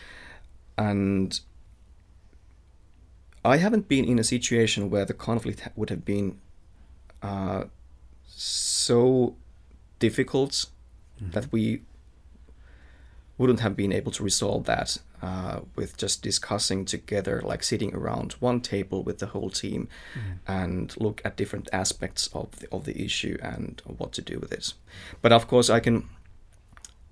And 0.78 1.40
I 3.46 3.58
haven't 3.58 3.88
been 3.88 4.06
in 4.06 4.20
a 4.20 4.24
situation 4.24 4.90
where 4.90 5.06
the 5.06 5.14
conflict 5.14 5.68
would 5.76 5.90
have 5.90 6.04
been 6.04 6.40
uh, 7.22 7.66
so 8.26 9.36
difficult 10.00 10.66
mm-hmm. 11.22 11.32
that 11.32 11.52
we 11.52 11.82
wouldn't 13.40 13.62
have 13.62 13.76
been 13.76 13.94
able 13.94 14.12
to 14.12 14.22
resolve 14.22 14.66
that 14.66 14.98
uh, 15.22 15.62
with 15.76 15.96
just 15.98 16.22
discussing 16.22 16.86
together, 16.86 17.42
like 17.44 17.64
sitting 17.64 17.96
around 17.96 18.34
one 18.34 18.60
table 18.60 19.02
with 19.02 19.20
the 19.20 19.28
whole 19.28 19.50
team 19.50 19.88
mm. 20.14 20.38
and 20.46 20.94
look 21.00 21.22
at 21.24 21.38
different 21.38 21.70
aspects 21.72 22.28
of 22.34 22.52
the, 22.60 22.68
of 22.72 22.84
the 22.84 23.02
issue 23.02 23.38
and 23.42 23.82
what 23.98 24.12
to 24.12 24.22
do 24.22 24.38
with 24.40 24.52
it. 24.52 24.74
But 25.22 25.32
of 25.32 25.48
course, 25.48 25.70
I 25.70 25.80
can 25.80 26.10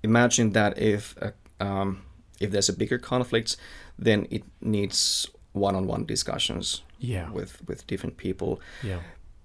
imagine 0.02 0.52
that 0.52 0.78
if 0.78 1.16
uh, 1.20 1.30
um, 1.64 2.02
if 2.38 2.50
there's 2.50 2.68
a 2.68 2.74
bigger 2.74 2.98
conflict, 2.98 3.56
then 3.98 4.26
it 4.30 4.44
needs 4.60 5.26
one-on-one 5.52 6.04
discussions 6.04 6.82
yeah. 6.98 7.30
with 7.30 7.66
with 7.66 7.86
different 7.86 8.16
people. 8.18 8.60
Yeah. 8.82 9.00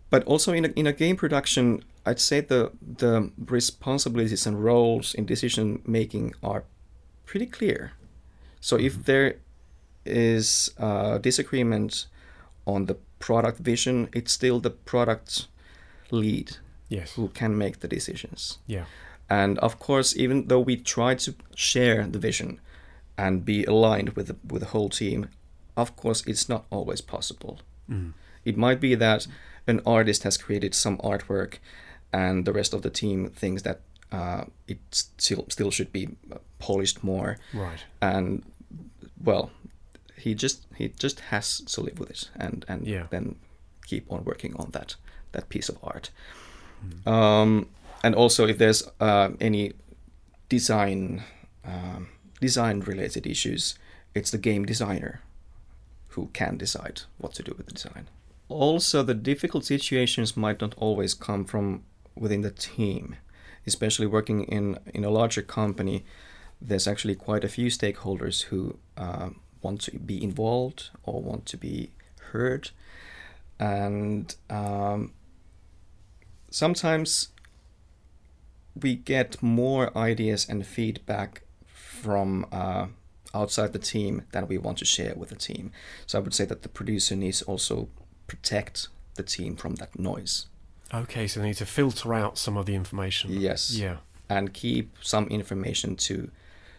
But 0.10 0.24
also 0.26 0.54
in 0.54 0.66
a, 0.66 0.68
in 0.76 0.86
a 0.86 0.94
game 0.94 1.16
production, 1.16 1.84
I'd 2.06 2.20
say 2.20 2.42
the 2.42 2.72
the 2.98 3.32
responsibilities 3.46 4.46
and 4.46 4.64
roles 4.64 5.14
in 5.14 5.26
decision 5.26 5.82
making 5.86 6.34
are 6.44 6.66
pretty 7.26 7.46
clear. 7.46 7.94
So 8.60 8.78
if 8.78 8.94
mm-hmm. 8.94 9.02
there 9.04 9.36
is 10.06 10.72
a 10.78 11.20
disagreement 11.22 12.08
on 12.66 12.86
the 12.86 12.98
product 13.20 13.60
vision, 13.60 14.10
it's 14.14 14.32
still 14.32 14.60
the 14.60 14.70
product 14.70 15.48
lead 16.12 16.58
yes. 16.90 17.14
who 17.14 17.30
can 17.30 17.58
make 17.58 17.80
the 17.80 17.88
decisions. 17.88 18.60
Yeah. 18.68 18.86
And 19.30 19.58
of 19.60 19.80
course, 19.80 20.16
even 20.16 20.48
though 20.48 20.60
we 20.60 20.76
try 20.78 21.16
to 21.16 21.34
share 21.56 22.06
the 22.06 22.20
vision 22.20 22.60
and 23.18 23.46
be 23.46 23.64
aligned 23.66 24.10
with 24.10 24.28
the, 24.28 24.36
with 24.48 24.62
the 24.62 24.70
whole 24.70 24.90
team, 24.90 25.30
of 25.76 25.96
course, 25.96 26.24
it's 26.28 26.50
not 26.50 26.66
always 26.70 27.02
possible. 27.02 27.60
Mm. 27.90 28.14
It 28.46 28.58
might 28.58 28.80
be 28.80 28.96
that 28.96 29.28
an 29.66 29.82
artist 29.86 30.24
has 30.24 30.38
created 30.38 30.76
some 30.76 30.98
artwork, 30.98 31.56
and 32.12 32.46
the 32.46 32.54
rest 32.54 32.74
of 32.74 32.82
the 32.82 32.90
team 32.90 33.30
thinks 33.30 33.62
that 33.64 33.82
uh, 34.14 34.46
it 34.68 34.78
still 34.92 35.46
still 35.50 35.72
should 35.72 35.92
be 35.92 36.10
polished 36.60 37.04
more. 37.04 37.38
Right. 37.54 37.84
And 38.02 38.44
well, 39.22 39.50
he 40.16 40.36
just 40.36 40.66
he 40.76 40.90
just 40.90 41.20
has 41.32 41.58
to 41.62 41.82
live 41.82 42.00
with 42.00 42.12
it 42.12 42.30
and 42.36 42.64
and 42.68 42.88
yeah. 42.88 43.08
then 43.10 43.36
keep 43.88 44.12
on 44.12 44.24
working 44.24 44.56
on 44.56 44.70
that 44.72 44.96
that 45.32 45.50
piece 45.50 45.68
of 45.68 45.78
art. 45.84 46.12
Mm. 46.86 47.12
Um, 47.12 47.70
and 48.04 48.14
also, 48.16 48.48
if 48.48 48.58
there's 48.60 48.88
uh, 49.00 49.30
any 49.42 49.74
design 50.48 51.24
um, 51.66 52.10
design 52.40 52.82
related 52.82 53.26
issues, 53.26 53.80
it's 54.14 54.30
the 54.30 54.38
game 54.38 54.64
designer 54.64 55.22
who 56.10 56.30
can 56.34 56.58
decide 56.58 57.02
what 57.18 57.34
to 57.34 57.42
do 57.42 57.56
with 57.58 57.66
the 57.66 57.74
design. 57.74 58.08
Also, 58.48 59.02
the 59.02 59.16
difficult 59.16 59.66
situations 59.66 60.38
might 60.38 60.62
not 60.62 60.76
always 60.78 61.16
come 61.16 61.46
from 61.46 61.82
within 62.16 62.42
the 62.42 62.52
team 62.52 63.16
especially 63.66 64.08
working 64.08 64.44
in 64.44 64.78
in 64.94 65.04
a 65.04 65.10
larger 65.10 65.42
company, 65.42 66.04
there's 66.62 66.88
actually 66.88 67.16
quite 67.16 67.44
a 67.44 67.50
few 67.50 67.68
stakeholders 67.68 68.44
who 68.44 68.78
uh, 68.98 69.30
want 69.62 69.82
to 69.82 69.98
be 69.98 70.24
involved 70.24 70.90
or 71.04 71.22
want 71.22 71.46
to 71.46 71.58
be 71.58 71.92
heard, 72.32 72.72
and 73.60 74.36
um, 74.50 75.12
sometimes 76.50 77.30
we 78.82 78.96
get 78.96 79.42
more 79.42 79.96
ideas 79.98 80.48
and 80.50 80.66
feedback 80.66 81.44
from 81.66 82.46
uh, 82.52 82.88
outside 83.34 83.74
the 83.74 83.80
team 83.80 84.24
than 84.32 84.48
we 84.48 84.58
want 84.58 84.78
to 84.80 84.86
share 84.86 85.14
with 85.16 85.30
the 85.30 85.36
team. 85.36 85.72
So 86.06 86.18
I 86.18 86.22
would 86.22 86.34
say 86.34 86.46
that 86.46 86.62
the 86.62 86.70
producer 86.70 87.16
needs 87.16 87.42
also 87.42 87.90
protect 88.28 88.88
the 89.16 89.24
team 89.24 89.56
from 89.56 89.76
that 89.76 89.98
noise. 89.98 90.48
Okay, 90.94 91.28
so 91.28 91.40
they 91.40 91.48
need 91.48 91.58
to 91.58 91.66
filter 91.66 92.14
out 92.14 92.38
some 92.38 92.58
of 92.58 92.66
the 92.66 92.76
information. 92.76 93.32
Yes. 93.32 93.76
Yeah. 93.76 93.98
And 94.30 94.54
keep 94.54 94.96
some 95.02 95.28
information 95.28 95.96
to 95.98 96.30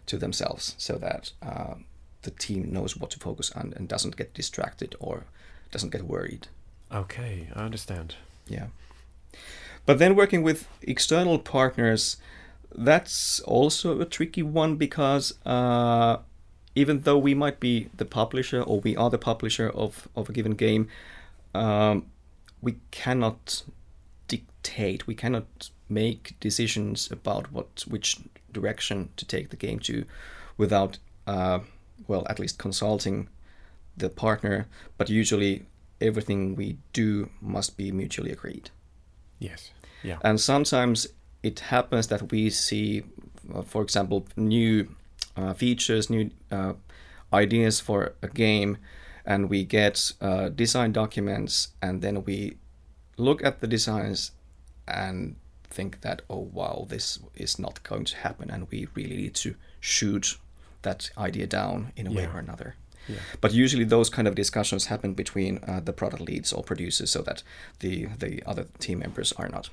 to 0.07 0.19
themselves 0.19 0.75
so 0.77 0.97
that 0.97 1.33
uh, 1.43 1.75
the 2.23 2.31
team 2.31 2.73
knows 2.73 2.97
what 2.97 3.11
to 3.11 3.19
focus 3.19 3.51
on 3.53 3.73
and 3.77 3.89
doesn't 3.89 4.17
get 4.17 4.35
distracted 4.35 4.95
or 5.01 5.25
doesn't 5.71 5.91
get 5.91 6.03
worried. 6.03 6.49
Okay, 6.93 7.49
I 7.55 7.65
understand. 7.65 8.17
Yeah. 8.47 8.67
But 9.87 9.99
then 9.99 10.15
working 10.15 10.43
with 10.43 10.69
external 10.83 11.39
partners, 11.39 12.17
that's 12.75 13.41
also 13.41 14.01
a 14.01 14.05
tricky 14.05 14.43
one 14.43 14.77
because 14.77 15.35
uh, 15.47 16.19
even 16.75 17.01
though 17.01 17.19
we 17.19 17.35
might 17.35 17.61
be 17.61 17.89
the 17.97 18.05
publisher 18.05 18.63
or 18.63 18.81
we 18.81 18.97
are 18.97 19.11
the 19.11 19.19
publisher 19.19 19.69
of, 19.71 20.09
of 20.17 20.29
a 20.29 20.33
given 20.33 20.53
game, 20.53 20.89
um, 21.55 22.07
we 22.63 22.77
cannot 22.91 23.63
dictate. 24.37 25.07
We 25.07 25.15
cannot 25.15 25.71
make 25.89 26.35
decisions 26.41 27.11
about 27.11 27.53
what 27.53 27.85
which 27.89 28.19
direction 28.53 29.09
to 29.17 29.25
take 29.27 29.49
the 29.51 29.67
game 29.67 29.79
to, 29.81 30.05
without 30.57 30.99
uh, 31.27 31.61
well 32.09 32.27
at 32.31 32.39
least 32.39 32.59
consulting 32.59 33.29
the 33.97 34.09
partner. 34.09 34.67
But 34.99 35.11
usually 35.11 35.67
everything 36.01 36.57
we 36.57 36.77
do 36.93 37.29
must 37.41 37.77
be 37.77 37.93
mutually 37.93 38.33
agreed. 38.33 38.71
Yes. 39.39 39.71
Yeah. 40.03 40.19
And 40.23 40.41
sometimes 40.41 41.09
it 41.43 41.61
happens 41.61 42.07
that 42.09 42.33
we 42.33 42.51
see, 42.51 43.03
uh, 43.55 43.63
for 43.63 43.83
example, 43.83 44.27
new 44.37 44.89
uh, 45.37 45.55
features, 45.55 46.11
new 46.11 46.31
uh, 46.51 46.75
ideas 47.33 47.81
for 47.81 48.15
a 48.23 48.29
game, 48.29 48.77
and 49.27 49.51
we 49.51 49.65
get 49.65 50.13
uh, 50.21 50.49
design 50.49 50.93
documents, 50.93 51.69
and 51.81 52.03
then 52.03 52.25
we 52.25 52.57
look 53.17 53.45
at 53.45 53.61
the 53.61 53.67
designs 53.67 54.33
and 54.87 55.37
think 55.65 56.01
that 56.03 56.23
oh 56.31 56.49
wow 56.53 56.87
this 56.89 57.19
is 57.35 57.59
not 57.59 57.83
going 57.83 58.05
to 58.05 58.17
happen 58.17 58.51
and 58.51 58.71
we 58.71 58.87
really 58.95 59.17
need 59.17 59.35
to 59.35 59.55
shoot 59.81 60.39
that 60.83 61.11
idea 61.19 61.47
down 61.47 61.93
in 61.97 62.07
a 62.07 62.11
yeah. 62.11 62.17
way 62.19 62.27
or 62.27 62.39
another 62.39 62.77
yeah. 63.09 63.17
but 63.41 63.53
usually 63.53 63.85
those 63.85 64.09
kind 64.09 64.29
of 64.29 64.35
discussions 64.35 64.87
happen 64.87 65.15
between 65.15 65.59
uh, 65.67 65.81
the 65.81 65.93
product 65.93 66.23
leads 66.23 66.53
or 66.53 66.63
producers 66.63 67.11
so 67.11 67.23
that 67.23 67.43
the 67.81 68.07
the 68.19 68.43
other 68.47 68.67
team 68.79 69.01
members 69.01 69.33
are 69.33 69.49
not 69.49 69.69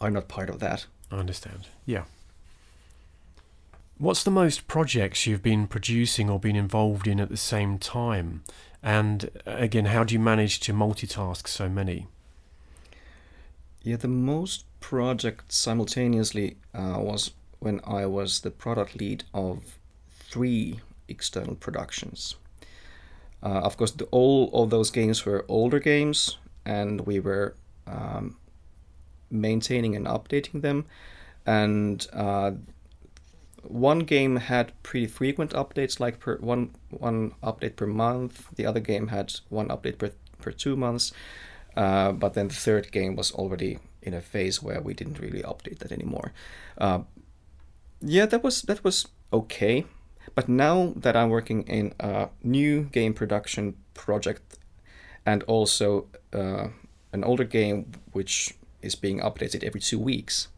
are 0.00 0.10
not 0.10 0.28
part 0.28 0.48
of 0.48 0.58
that 0.60 0.86
i 1.10 1.16
understand 1.16 1.68
yeah 1.84 2.04
What's 3.98 4.24
the 4.24 4.30
most 4.30 4.68
projects 4.68 5.26
you've 5.26 5.42
been 5.42 5.66
producing 5.66 6.28
or 6.28 6.38
been 6.38 6.54
involved 6.54 7.06
in 7.06 7.18
at 7.18 7.30
the 7.30 7.36
same 7.36 7.78
time? 7.78 8.42
And 8.82 9.30
uh, 9.46 9.56
again, 9.56 9.86
how 9.86 10.04
do 10.04 10.12
you 10.12 10.20
manage 10.20 10.60
to 10.60 10.74
multitask 10.74 11.48
so 11.48 11.70
many? 11.70 12.06
Yeah, 13.86 13.98
the 13.98 14.08
most 14.08 14.64
projects 14.80 15.56
simultaneously 15.56 16.56
uh, 16.74 16.98
was 16.98 17.30
when 17.60 17.80
I 17.86 18.04
was 18.06 18.40
the 18.40 18.50
product 18.50 18.96
lead 18.96 19.22
of 19.32 19.78
three 20.10 20.80
external 21.06 21.54
productions. 21.54 22.34
Uh, 23.40 23.60
of 23.62 23.76
course, 23.76 23.92
the, 23.92 24.06
all 24.06 24.50
of 24.52 24.70
those 24.70 24.90
games 24.90 25.24
were 25.24 25.44
older 25.46 25.78
games, 25.78 26.36
and 26.64 27.02
we 27.02 27.20
were 27.20 27.54
um, 27.86 28.36
maintaining 29.30 29.94
and 29.94 30.06
updating 30.06 30.62
them. 30.62 30.86
And 31.46 32.04
uh, 32.12 32.54
one 33.62 34.00
game 34.00 34.34
had 34.34 34.72
pretty 34.82 35.06
frequent 35.06 35.52
updates, 35.52 36.00
like 36.00 36.18
per 36.18 36.38
one 36.38 36.70
one 36.90 37.34
update 37.40 37.76
per 37.76 37.86
month. 37.86 38.48
The 38.56 38.66
other 38.66 38.80
game 38.80 39.06
had 39.08 39.32
one 39.48 39.68
update 39.68 39.98
per 39.98 40.10
per 40.40 40.50
two 40.50 40.74
months. 40.74 41.12
Uh, 41.76 42.12
but 42.12 42.34
then 42.34 42.48
the 42.48 42.54
third 42.54 42.90
game 42.90 43.16
was 43.16 43.32
already 43.32 43.78
in 44.02 44.14
a 44.14 44.20
phase 44.20 44.62
where 44.62 44.80
we 44.80 44.94
didn't 44.94 45.18
really 45.18 45.42
update 45.42 45.78
that 45.78 45.92
anymore. 45.92 46.32
Uh, 46.78 47.00
yeah, 48.00 48.26
that 48.26 48.42
was 48.42 48.62
that 48.62 48.82
was 48.84 49.06
okay. 49.32 49.84
But 50.34 50.48
now 50.48 50.92
that 50.96 51.16
I'm 51.16 51.30
working 51.30 51.62
in 51.62 51.94
a 52.00 52.28
new 52.42 52.84
game 52.84 53.14
production 53.14 53.74
project 53.94 54.58
and 55.24 55.42
also 55.44 56.06
uh, 56.32 56.68
an 57.12 57.24
older 57.24 57.44
game 57.44 57.92
which 58.12 58.54
is 58.82 58.94
being 58.94 59.20
updated 59.20 59.64
every 59.64 59.80
two 59.80 59.98
weeks, 59.98 60.48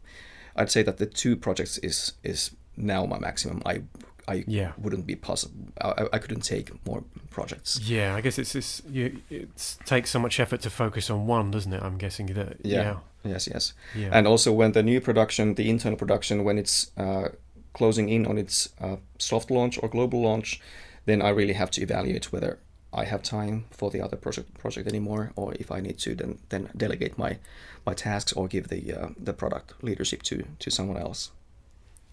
I'd 0.55 0.71
say 0.71 0.83
that 0.83 0.97
the 0.97 1.05
two 1.05 1.35
projects 1.35 1.77
is 1.79 2.13
is 2.23 2.51
now 2.77 3.05
my 3.05 3.19
maximum. 3.19 3.61
I 3.65 3.83
I 4.29 4.43
yeah. 4.47 4.71
wouldn't 4.77 5.05
be 5.05 5.15
possible. 5.15 5.55
I, 5.81 6.07
I 6.13 6.19
couldn't 6.19 6.41
take 6.41 6.85
more 6.85 7.03
projects. 7.29 7.79
Yeah, 7.81 8.15
I 8.15 8.21
guess 8.21 8.37
it's 8.37 8.81
you. 8.89 9.21
It 9.29 9.77
takes 9.85 10.11
so 10.11 10.19
much 10.19 10.39
effort 10.39 10.61
to 10.61 10.69
focus 10.69 11.09
on 11.09 11.27
one, 11.27 11.51
doesn't 11.51 11.73
it? 11.73 11.81
I'm 11.81 11.97
guessing 11.97 12.27
that. 12.27 12.57
Yeah. 12.63 12.81
Yeah. 12.81 12.97
Yes, 13.23 13.47
yes. 13.47 13.73
yeah. 13.95 14.09
And 14.13 14.27
also 14.27 14.53
when 14.53 14.71
the 14.71 14.83
new 14.83 15.01
production, 15.01 15.55
the 15.55 15.69
internal 15.69 15.97
production, 15.97 16.43
when 16.43 16.57
it's 16.57 16.91
uh, 16.97 17.29
closing 17.73 18.09
in 18.09 18.25
on 18.25 18.37
its 18.37 18.69
uh, 18.79 18.97
soft 19.17 19.51
launch 19.51 19.77
or 19.81 19.89
global 19.89 20.21
launch, 20.21 20.61
then 21.05 21.21
I 21.21 21.29
really 21.29 21.53
have 21.53 21.71
to 21.71 21.81
evaluate 21.81 22.31
whether 22.31 22.59
I 22.93 23.05
have 23.05 23.21
time 23.23 23.65
for 23.71 23.91
the 23.91 24.01
other 24.01 24.17
project 24.17 24.57
project 24.57 24.87
anymore, 24.87 25.31
or 25.35 25.53
if 25.59 25.71
I 25.71 25.79
need 25.81 25.99
to 25.99 26.15
then 26.15 26.39
then 26.49 26.69
delegate 26.75 27.17
my 27.17 27.37
my 27.85 27.93
tasks 27.93 28.33
or 28.33 28.47
give 28.47 28.67
the 28.67 28.93
uh, 28.93 29.09
the 29.25 29.33
product 29.33 29.73
leadership 29.83 30.23
to 30.23 30.43
to 30.59 30.71
someone 30.71 30.97
else. 30.97 31.31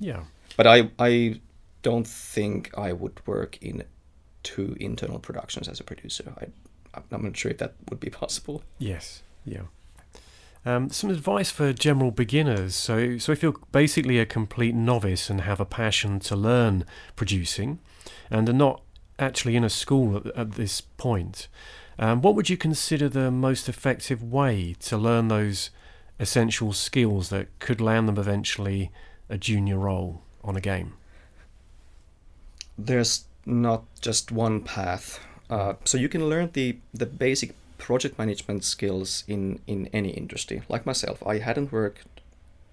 yeah. 0.01 0.25
But 0.57 0.67
I 0.67 0.91
I 0.99 1.41
don't 1.87 2.09
think 2.33 2.77
I 2.77 2.91
would 2.93 3.17
work 3.27 3.59
in 3.63 3.85
two 4.43 4.77
internal 4.81 5.21
productions 5.21 5.69
as 5.69 5.79
a 5.79 5.85
producer. 5.85 6.33
I 6.37 6.47
I'm 7.13 7.23
not 7.23 7.37
sure 7.37 7.53
if 7.53 7.59
that 7.59 7.75
would 7.91 8.01
be 8.01 8.11
possible. 8.11 8.63
Yes. 8.79 9.23
Yeah. 9.45 9.67
Um, 10.65 10.91
some 10.91 11.11
advice 11.11 11.51
for 11.51 11.73
general 11.73 12.11
beginners. 12.11 12.75
So, 12.75 13.19
so 13.19 13.31
if 13.33 13.43
you're 13.43 13.61
basically 13.71 14.19
a 14.19 14.27
complete 14.27 14.75
novice 14.75 15.31
and 15.31 15.43
have 15.43 15.61
a 15.61 15.65
passion 15.65 16.19
to 16.21 16.35
learn 16.35 16.85
producing, 17.15 17.79
and 18.31 18.49
are 18.49 18.61
not 18.67 18.83
actually 19.19 19.55
in 19.55 19.63
a 19.63 19.71
school 19.71 20.17
at, 20.17 20.27
at 20.35 20.53
this 20.53 20.81
point, 20.81 21.49
um, 21.99 22.21
what 22.23 22.35
would 22.35 22.51
you 22.51 22.57
consider 22.57 23.09
the 23.09 23.31
most 23.31 23.69
effective 23.69 24.23
way 24.23 24.75
to 24.81 24.97
learn 24.97 25.29
those 25.29 25.71
essential 26.19 26.73
skills 26.73 27.29
that 27.29 27.47
could 27.61 27.81
land 27.81 28.09
them 28.09 28.19
eventually 28.19 28.91
a 29.29 29.39
junior 29.39 29.79
role 29.79 30.23
on 30.43 30.57
a 30.57 30.61
game? 30.61 30.95
There's 32.79 33.25
not 33.45 33.85
just 34.01 34.33
one 34.33 34.61
path. 34.61 35.21
Uh, 35.49 35.75
so 35.85 35.97
you 35.97 36.09
can 36.09 36.29
learn 36.29 36.51
the 36.53 36.77
the 36.93 37.07
basic 37.07 37.55
project 37.79 38.19
management 38.19 38.65
skills 38.65 39.25
in 39.29 39.61
in 39.67 39.89
any 39.93 40.11
industry. 40.11 40.63
Like 40.69 40.87
myself, 40.87 41.23
I 41.27 41.39
hadn't 41.39 41.73
worked 41.73 42.07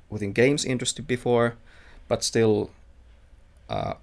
within 0.10 0.34
games 0.34 0.66
industry 0.66 1.04
before, 1.08 1.56
but 2.08 2.24
still, 2.24 2.72
uh, 3.70 3.94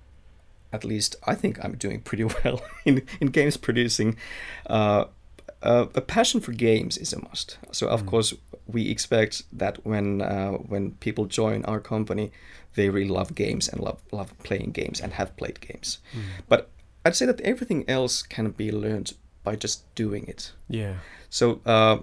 at 0.72 0.84
least 0.84 1.16
I 1.26 1.34
think 1.34 1.64
I'm 1.64 1.76
doing 1.76 2.00
pretty 2.00 2.24
well 2.44 2.62
in 2.84 3.02
in 3.20 3.28
games 3.28 3.56
producing. 3.56 4.16
Uh, 4.66 5.04
uh, 5.62 5.86
a 5.94 6.00
passion 6.00 6.40
for 6.40 6.52
games 6.52 6.96
is 6.98 7.12
a 7.12 7.18
must. 7.28 7.58
So 7.72 7.86
of 7.88 8.02
Mm. 8.02 8.06
course 8.10 8.34
we 8.66 8.90
expect 8.90 9.42
that 9.58 9.78
when 9.84 10.20
uh, 10.22 10.52
when 10.68 10.92
people 11.00 11.26
join 11.26 11.64
our 11.64 11.80
company, 11.80 12.30
they 12.74 12.88
really 12.90 13.08
love 13.08 13.34
games 13.34 13.68
and 13.68 13.80
love 13.80 13.98
love 14.12 14.28
playing 14.42 14.72
games 14.72 15.00
and 15.02 15.12
have 15.12 15.30
played 15.36 15.60
games. 15.60 15.98
Mm. 16.14 16.20
But 16.48 16.68
I'd 17.04 17.16
say 17.16 17.26
that 17.26 17.40
everything 17.40 17.84
else 17.88 18.22
can 18.22 18.50
be 18.56 18.70
learned 18.72 19.12
by 19.44 19.56
just 19.56 19.84
doing 19.94 20.28
it. 20.28 20.52
Yeah. 20.68 20.94
So 21.30 21.60
uh, 21.66 21.98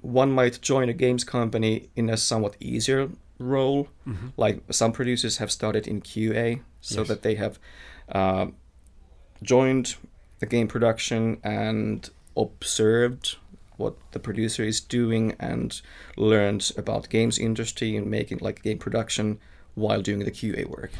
one 0.00 0.32
might 0.32 0.60
join 0.62 0.88
a 0.88 0.92
games 0.92 1.24
company 1.24 1.88
in 1.96 2.10
a 2.10 2.16
somewhat 2.16 2.56
easier 2.60 3.08
role. 3.38 3.86
hmm 4.04 4.28
Like 4.36 4.60
some 4.70 4.92
producers 4.92 5.38
have 5.38 5.50
started 5.50 5.86
in 5.86 6.00
QA, 6.00 6.60
so 6.80 7.00
Yes. 7.00 7.08
that 7.08 7.22
they 7.22 7.36
have 7.36 7.58
uh, 8.14 8.46
joined 9.42 9.96
the 10.40 10.46
game 10.46 10.68
production 10.68 11.38
and 11.42 12.10
observed 12.36 13.36
what 13.76 13.94
the 14.12 14.18
producer 14.18 14.62
is 14.62 14.80
doing 14.80 15.34
and 15.40 15.80
learned 16.16 16.70
about 16.76 17.08
games 17.08 17.38
industry 17.38 17.96
and 17.96 18.06
making 18.06 18.38
like 18.38 18.62
game 18.62 18.78
production 18.78 19.38
while 19.74 20.02
doing 20.02 20.20
the 20.20 20.30
QA 20.30 20.66
work. 20.66 20.92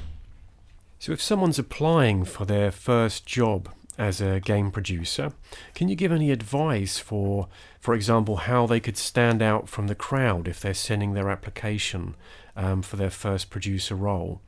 So, 0.98 1.12
if 1.12 1.20
someone's 1.20 1.58
applying 1.58 2.24
for 2.24 2.44
their 2.44 2.70
first 2.70 3.26
job 3.26 3.68
as 3.98 4.20
a 4.20 4.40
game 4.40 4.70
producer, 4.70 5.32
can 5.74 5.88
you 5.88 5.96
give 5.96 6.12
any 6.12 6.30
advice 6.30 6.98
for, 6.98 7.48
for 7.80 7.94
example, 7.94 8.36
how 8.36 8.66
they 8.66 8.80
could 8.80 8.96
stand 8.96 9.42
out 9.42 9.68
from 9.68 9.88
the 9.88 9.94
crowd 9.94 10.48
if 10.48 10.60
they're 10.60 10.74
sending 10.74 11.14
their 11.14 11.28
application 11.28 12.14
um, 12.56 12.82
for 12.82 12.96
their 12.96 13.10
first 13.10 13.50
producer 13.50 13.94
role? 13.94 14.40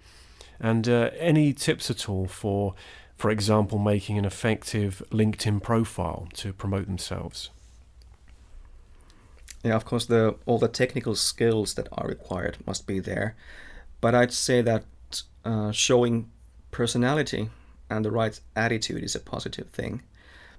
And 0.60 0.88
uh, 0.88 1.10
any 1.18 1.52
tips 1.52 1.90
at 1.90 2.08
all 2.08 2.26
for, 2.26 2.74
for 3.16 3.30
example, 3.30 3.78
making 3.78 4.18
an 4.18 4.24
effective 4.24 5.02
LinkedIn 5.10 5.62
profile 5.62 6.28
to 6.34 6.52
promote 6.52 6.86
themselves? 6.86 7.50
Yeah, 9.62 9.76
of 9.76 9.84
course, 9.84 10.06
the 10.06 10.34
all 10.46 10.58
the 10.58 10.68
technical 10.68 11.14
skills 11.14 11.74
that 11.74 11.88
are 11.92 12.06
required 12.08 12.58
must 12.66 12.86
be 12.86 13.00
there, 13.00 13.34
but 14.00 14.14
I'd 14.14 14.32
say 14.32 14.62
that 14.62 14.84
uh, 15.44 15.72
showing 15.72 16.30
personality 16.70 17.48
and 17.88 18.04
the 18.04 18.10
right 18.10 18.38
attitude 18.54 19.02
is 19.02 19.14
a 19.14 19.20
positive 19.20 19.68
thing, 19.70 20.02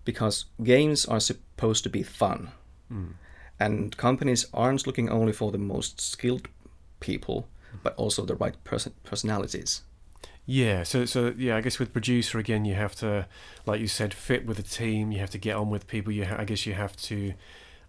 because 0.06 0.46
games 0.64 1.06
are 1.06 1.20
supposed 1.20 1.84
to 1.84 1.90
be 1.90 2.04
fun, 2.04 2.50
Mm. 2.92 3.14
and 3.60 3.98
companies 3.98 4.46
aren't 4.54 4.86
looking 4.86 5.10
only 5.10 5.34
for 5.34 5.52
the 5.52 5.58
most 5.58 6.00
skilled 6.00 6.48
people, 7.00 7.48
but 7.84 7.96
also 7.96 8.26
the 8.26 8.36
right 8.36 8.64
person 8.64 8.94
personalities. 9.04 9.82
Yeah, 10.46 10.84
so 10.84 11.06
so 11.06 11.34
yeah, 11.38 11.56
I 11.58 11.62
guess 11.62 11.80
with 11.80 11.92
producer 11.92 12.38
again, 12.38 12.66
you 12.66 12.76
have 12.76 12.96
to, 12.98 13.28
like 13.66 13.82
you 13.82 13.88
said, 13.88 14.14
fit 14.14 14.46
with 14.46 14.58
the 14.58 14.64
team. 14.64 15.12
You 15.12 15.20
have 15.20 15.32
to 15.32 15.38
get 15.40 15.56
on 15.56 15.70
with 15.70 15.88
people. 15.88 16.12
You, 16.12 16.26
ha- 16.26 16.36
I 16.40 16.46
guess, 16.46 16.66
you 16.66 16.74
have 16.74 16.96
to 16.98 17.34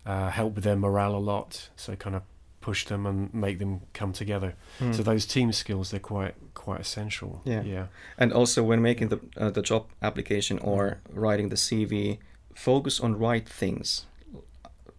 uh, 0.07 0.31
help 0.31 0.55
with 0.55 0.65
their 0.65 0.77
morale 0.77 1.15
a 1.15 1.19
lot. 1.19 1.69
So 1.77 1.95
kind 1.97 2.17
of 2.17 2.23
push 2.63 2.87
them 2.87 3.07
and 3.07 3.33
make 3.33 3.59
them 3.59 3.83
come 3.93 4.13
together. 4.13 4.55
So 4.93 5.03
those 5.03 5.25
team 5.27 5.53
skills 5.53 5.91
they're 5.91 6.01
quite 6.01 6.35
quite 6.55 6.81
essential. 6.81 7.43
Yeah. 7.45 7.63
yeah, 7.63 7.87
And 8.19 8.33
also, 8.33 8.63
when 8.65 8.81
making 8.83 9.09
the 9.09 9.21
uh, 9.37 9.51
the 9.51 9.63
job 9.63 9.87
application 10.03 10.59
or 10.61 10.99
writing 11.13 11.51
the 11.51 11.57
CV, 11.57 12.19
focus 12.55 13.01
on 13.01 13.19
right 13.19 13.47
things. 13.49 14.07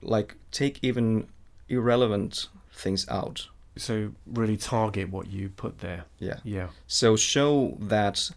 Like 0.02 0.36
take 0.52 0.80
even 0.84 1.28
irrelevant 1.67 2.48
things 2.72 3.08
out. 3.10 3.48
So 3.78 4.12
really 4.26 4.58
target 4.58 5.10
what 5.12 5.28
you 5.28 5.50
put 5.50 5.80
there. 5.80 6.04
Yeah. 6.20 6.40
Yeah, 6.44 6.68
So 6.88 7.16
show 7.18 7.78
that 7.90 8.32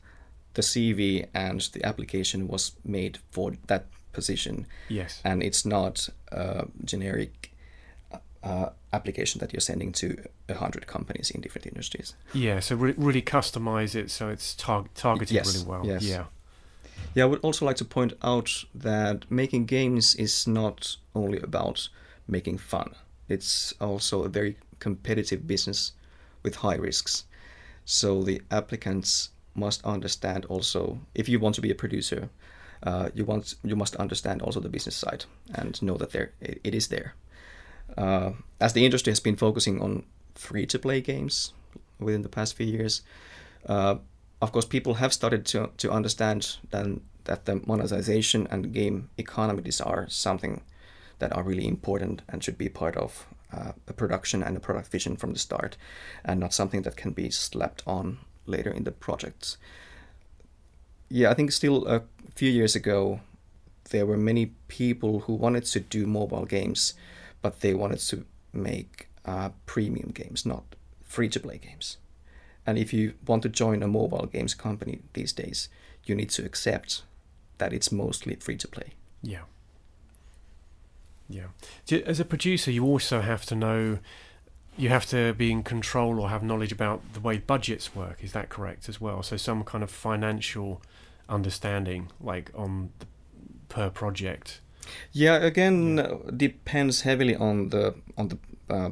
the 0.55 0.63
CV 0.63 1.27
and 1.35 1.61
the 1.73 1.85
application 1.85 2.49
was 2.49 2.73
made 2.85 3.19
for 3.31 3.53
that 3.67 3.85
position, 4.13 4.67
yes, 4.89 5.21
and 5.25 5.43
it's 5.43 5.65
not 5.65 6.09
a 6.33 6.67
generic 6.85 7.53
uh, 8.43 8.71
application 8.93 9.39
that 9.39 9.53
you're 9.53 9.61
sending 9.61 9.93
to 9.93 10.17
a 10.49 10.55
hundred 10.55 10.87
companies 10.87 11.31
in 11.31 11.41
different 11.41 11.67
industries. 11.67 12.15
yeah. 12.35 12.61
So 12.61 12.75
re- 12.77 12.95
really 12.97 13.23
customize 13.23 13.95
it 13.95 14.11
so 14.11 14.29
it's 14.29 14.55
tar- 14.55 14.87
targeted 14.95 15.35
Yes, 15.35 15.47
really 15.55 15.69
well. 15.69 15.87
yes. 15.87 16.03
Yeah, 16.03 16.25
Yeah, 17.15 17.25
I 17.25 17.27
would 17.27 17.41
also 17.45 17.67
like 17.67 17.77
to 17.77 17.85
point 17.85 18.13
out 18.23 18.65
that 18.83 19.31
making 19.31 19.67
games 19.67 20.15
is 20.17 20.47
not 20.47 20.97
only 21.15 21.39
about 21.39 21.89
making 22.27 22.59
fun. 22.59 22.95
It's 23.29 23.75
also 23.81 24.25
a 24.25 24.29
very 24.29 24.57
competitive 24.81 25.47
business 25.47 25.93
with 26.43 26.57
high 26.57 26.77
risks. 26.77 27.25
So 27.85 28.23
the 28.23 28.43
applicants 28.51 29.31
must 29.55 29.85
understand 29.85 30.45
also 30.47 31.01
if 31.15 31.29
you 31.29 31.39
want 31.39 31.55
to 31.57 31.61
be 31.61 31.71
a 31.71 31.75
producer, 31.75 32.31
uh, 32.83 33.11
you 33.15 33.25
want 33.25 33.55
you 33.63 33.77
must 33.77 33.97
understand 33.97 34.43
also 34.43 34.61
the 34.61 34.69
business 34.69 34.97
side 34.97 35.25
and 35.55 35.81
know 35.83 35.97
that 35.97 36.11
there 36.11 36.33
it, 36.41 36.61
it 36.65 36.75
is 36.75 36.89
there. 36.89 37.15
Uh, 37.97 38.33
as 38.61 38.73
the 38.73 38.85
industry 38.85 39.11
has 39.11 39.21
been 39.21 39.37
focusing 39.37 39.81
on 39.83 40.05
free 40.35 40.67
to 40.67 40.79
play 40.79 41.01
games 41.01 41.53
within 41.99 42.23
the 42.23 42.29
past 42.29 42.55
few 42.55 42.67
years, 42.67 43.03
uh, 43.67 43.97
of 44.41 44.53
course, 44.53 44.65
people 44.65 44.95
have 44.95 45.13
started 45.13 45.45
to, 45.47 45.71
to 45.77 45.91
understand 45.91 46.57
then 46.71 47.01
that 47.25 47.45
the 47.45 47.61
monetization 47.67 48.47
and 48.51 48.73
game 48.73 49.11
economies 49.19 49.81
are 49.81 50.09
something 50.09 50.63
that 51.19 51.35
are 51.37 51.43
really 51.43 51.67
important 51.67 52.23
and 52.29 52.43
should 52.43 52.57
be 52.57 52.69
part 52.69 52.97
of 52.97 53.27
uh, 53.53 53.73
a 53.89 53.93
production 53.93 54.43
and 54.43 54.57
a 54.57 54.61
product 54.61 54.91
vision 54.91 55.17
from 55.17 55.33
the 55.33 55.39
start, 55.39 55.77
and 56.25 56.41
not 56.41 56.55
something 56.55 56.83
that 56.83 56.97
can 56.97 57.13
be 57.13 57.31
slapped 57.31 57.83
on 57.87 58.19
later 58.47 58.71
in 58.71 58.85
the 58.85 58.93
projects. 58.93 59.59
Yeah, 61.09 61.31
I 61.31 61.35
think 61.35 61.53
still 61.53 61.87
a 61.87 62.03
few 62.35 62.51
years 62.51 62.77
ago, 62.77 63.21
there 63.91 64.07
were 64.07 64.17
many 64.17 64.53
people 64.69 65.21
who 65.21 65.35
wanted 65.35 65.65
to 65.65 65.81
do 65.81 66.07
mobile 66.07 66.47
games, 66.47 66.95
but 67.43 67.61
they 67.61 67.75
wanted 67.75 67.99
to 67.99 68.25
make 68.53 69.09
uh, 69.25 69.51
premium 69.67 70.11
games, 70.11 70.47
not 70.47 70.65
free 71.03 71.29
to 71.29 71.41
play 71.41 71.59
games. 71.59 71.99
And 72.67 72.79
if 72.79 72.93
you 72.93 73.15
want 73.27 73.43
to 73.43 73.49
join 73.49 73.83
a 73.83 73.89
mobile 73.89 74.27
games 74.27 74.55
company 74.55 75.01
these 75.15 75.33
days, 75.33 75.69
you 76.05 76.15
need 76.15 76.31
to 76.31 76.45
accept 76.45 77.03
that 77.59 77.73
it's 77.73 77.91
mostly 77.91 78.37
free 78.37 78.57
to 78.57 78.69
play. 78.69 78.95
Yeah. 79.23 79.43
Yeah. 81.31 82.01
As 82.07 82.21
a 82.21 82.25
producer, 82.25 82.71
you 82.71 82.85
also 82.85 83.21
have 83.21 83.47
to 83.47 83.55
know, 83.55 83.99
you 84.77 84.89
have 84.89 85.07
to 85.07 85.33
be 85.35 85.51
in 85.53 85.63
control 85.63 86.21
or 86.21 86.29
have 86.29 86.43
knowledge 86.43 86.73
about 86.73 87.01
the 87.15 87.21
way 87.21 87.39
budgets 87.39 87.95
work. 87.95 88.25
Is 88.25 88.33
that 88.33 88.49
correct 88.49 88.89
as 88.89 89.01
well? 89.01 89.23
So 89.23 89.37
some 89.37 89.63
kind 89.63 89.85
of 89.85 89.91
financial 89.91 90.83
understanding, 91.29 92.11
like 92.21 92.51
on 92.55 92.91
the, 92.99 93.07
per 93.69 93.91
project. 93.91 94.61
Yeah. 95.13 95.37
Again, 95.37 95.99
yeah. 95.99 96.17
depends 96.37 97.03
heavily 97.03 97.37
on 97.37 97.69
the 97.69 97.95
on 98.17 98.29
the 98.29 98.39
uh, 98.69 98.91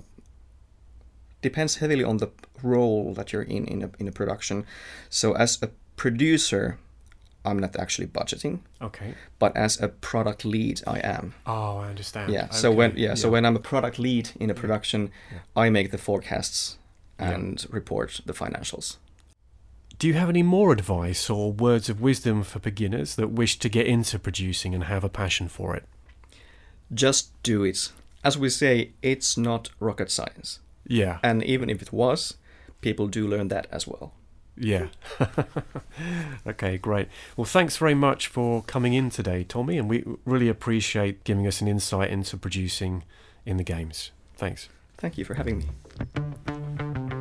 depends 1.42 1.76
heavily 1.76 2.04
on 2.04 2.18
the 2.18 2.30
role 2.62 3.14
that 3.14 3.32
you're 3.32 3.42
in 3.42 3.64
in 3.66 3.82
a, 3.82 3.90
in 3.98 4.06
a 4.06 4.12
production. 4.12 4.64
So 5.10 5.32
as 5.32 5.58
a 5.62 5.70
producer, 5.96 6.78
I'm 7.48 7.58
not 7.58 7.76
actually 7.76 8.06
budgeting. 8.06 8.60
Okay. 8.80 9.14
But 9.38 9.56
as 9.56 9.80
a 9.80 9.88
product 9.88 10.44
lead, 10.44 10.82
I 10.86 11.00
am. 11.00 11.34
Oh, 11.46 11.78
I 11.78 11.88
understand. 11.88 12.32
Yeah. 12.32 12.50
So 12.50 12.70
when 12.70 12.92
yeah, 12.96 13.08
yeah, 13.08 13.14
so 13.14 13.30
when 13.30 13.44
I'm 13.44 13.56
a 13.56 13.60
product 13.60 13.98
lead 13.98 14.30
in 14.38 14.50
a 14.50 14.54
production, 14.54 15.10
yeah. 15.32 15.38
I 15.56 15.70
make 15.70 15.90
the 15.90 15.98
forecasts 15.98 16.78
and 17.18 17.60
yeah. 17.60 17.68
report 17.70 18.20
the 18.24 18.32
financials. 18.32 18.96
Do 19.98 20.06
you 20.06 20.14
have 20.14 20.28
any 20.28 20.44
more 20.44 20.70
advice 20.72 21.28
or 21.28 21.52
words 21.52 21.88
of 21.88 22.00
wisdom 22.00 22.44
for 22.44 22.60
beginners 22.60 23.16
that 23.16 23.32
wish 23.32 23.58
to 23.58 23.68
get 23.68 23.86
into 23.86 24.18
producing 24.18 24.72
and 24.72 24.84
have 24.84 25.02
a 25.02 25.08
passion 25.08 25.48
for 25.48 25.74
it? 25.74 25.84
Just 26.94 27.32
do 27.42 27.64
it. 27.64 27.90
As 28.22 28.38
we 28.38 28.48
say, 28.48 28.92
it's 29.02 29.36
not 29.36 29.70
rocket 29.80 30.10
science. 30.10 30.60
Yeah. 30.86 31.18
And 31.22 31.42
even 31.42 31.68
if 31.68 31.82
it 31.82 31.92
was, 31.92 32.36
people 32.80 33.08
do 33.08 33.26
learn 33.26 33.48
that 33.48 33.66
as 33.72 33.88
well. 33.88 34.12
Yeah. 34.60 34.88
okay, 36.46 36.78
great. 36.78 37.08
Well, 37.36 37.44
thanks 37.44 37.76
very 37.76 37.94
much 37.94 38.26
for 38.26 38.62
coming 38.62 38.94
in 38.94 39.10
today, 39.10 39.44
Tommy, 39.44 39.78
and 39.78 39.88
we 39.88 40.04
really 40.24 40.48
appreciate 40.48 41.24
giving 41.24 41.46
us 41.46 41.60
an 41.60 41.68
insight 41.68 42.10
into 42.10 42.36
producing 42.36 43.04
in 43.46 43.56
the 43.56 43.64
games. 43.64 44.10
Thanks. 44.36 44.68
Thank 44.96 45.16
you 45.16 45.24
for 45.24 45.34
having 45.34 45.58
me. 45.58 47.17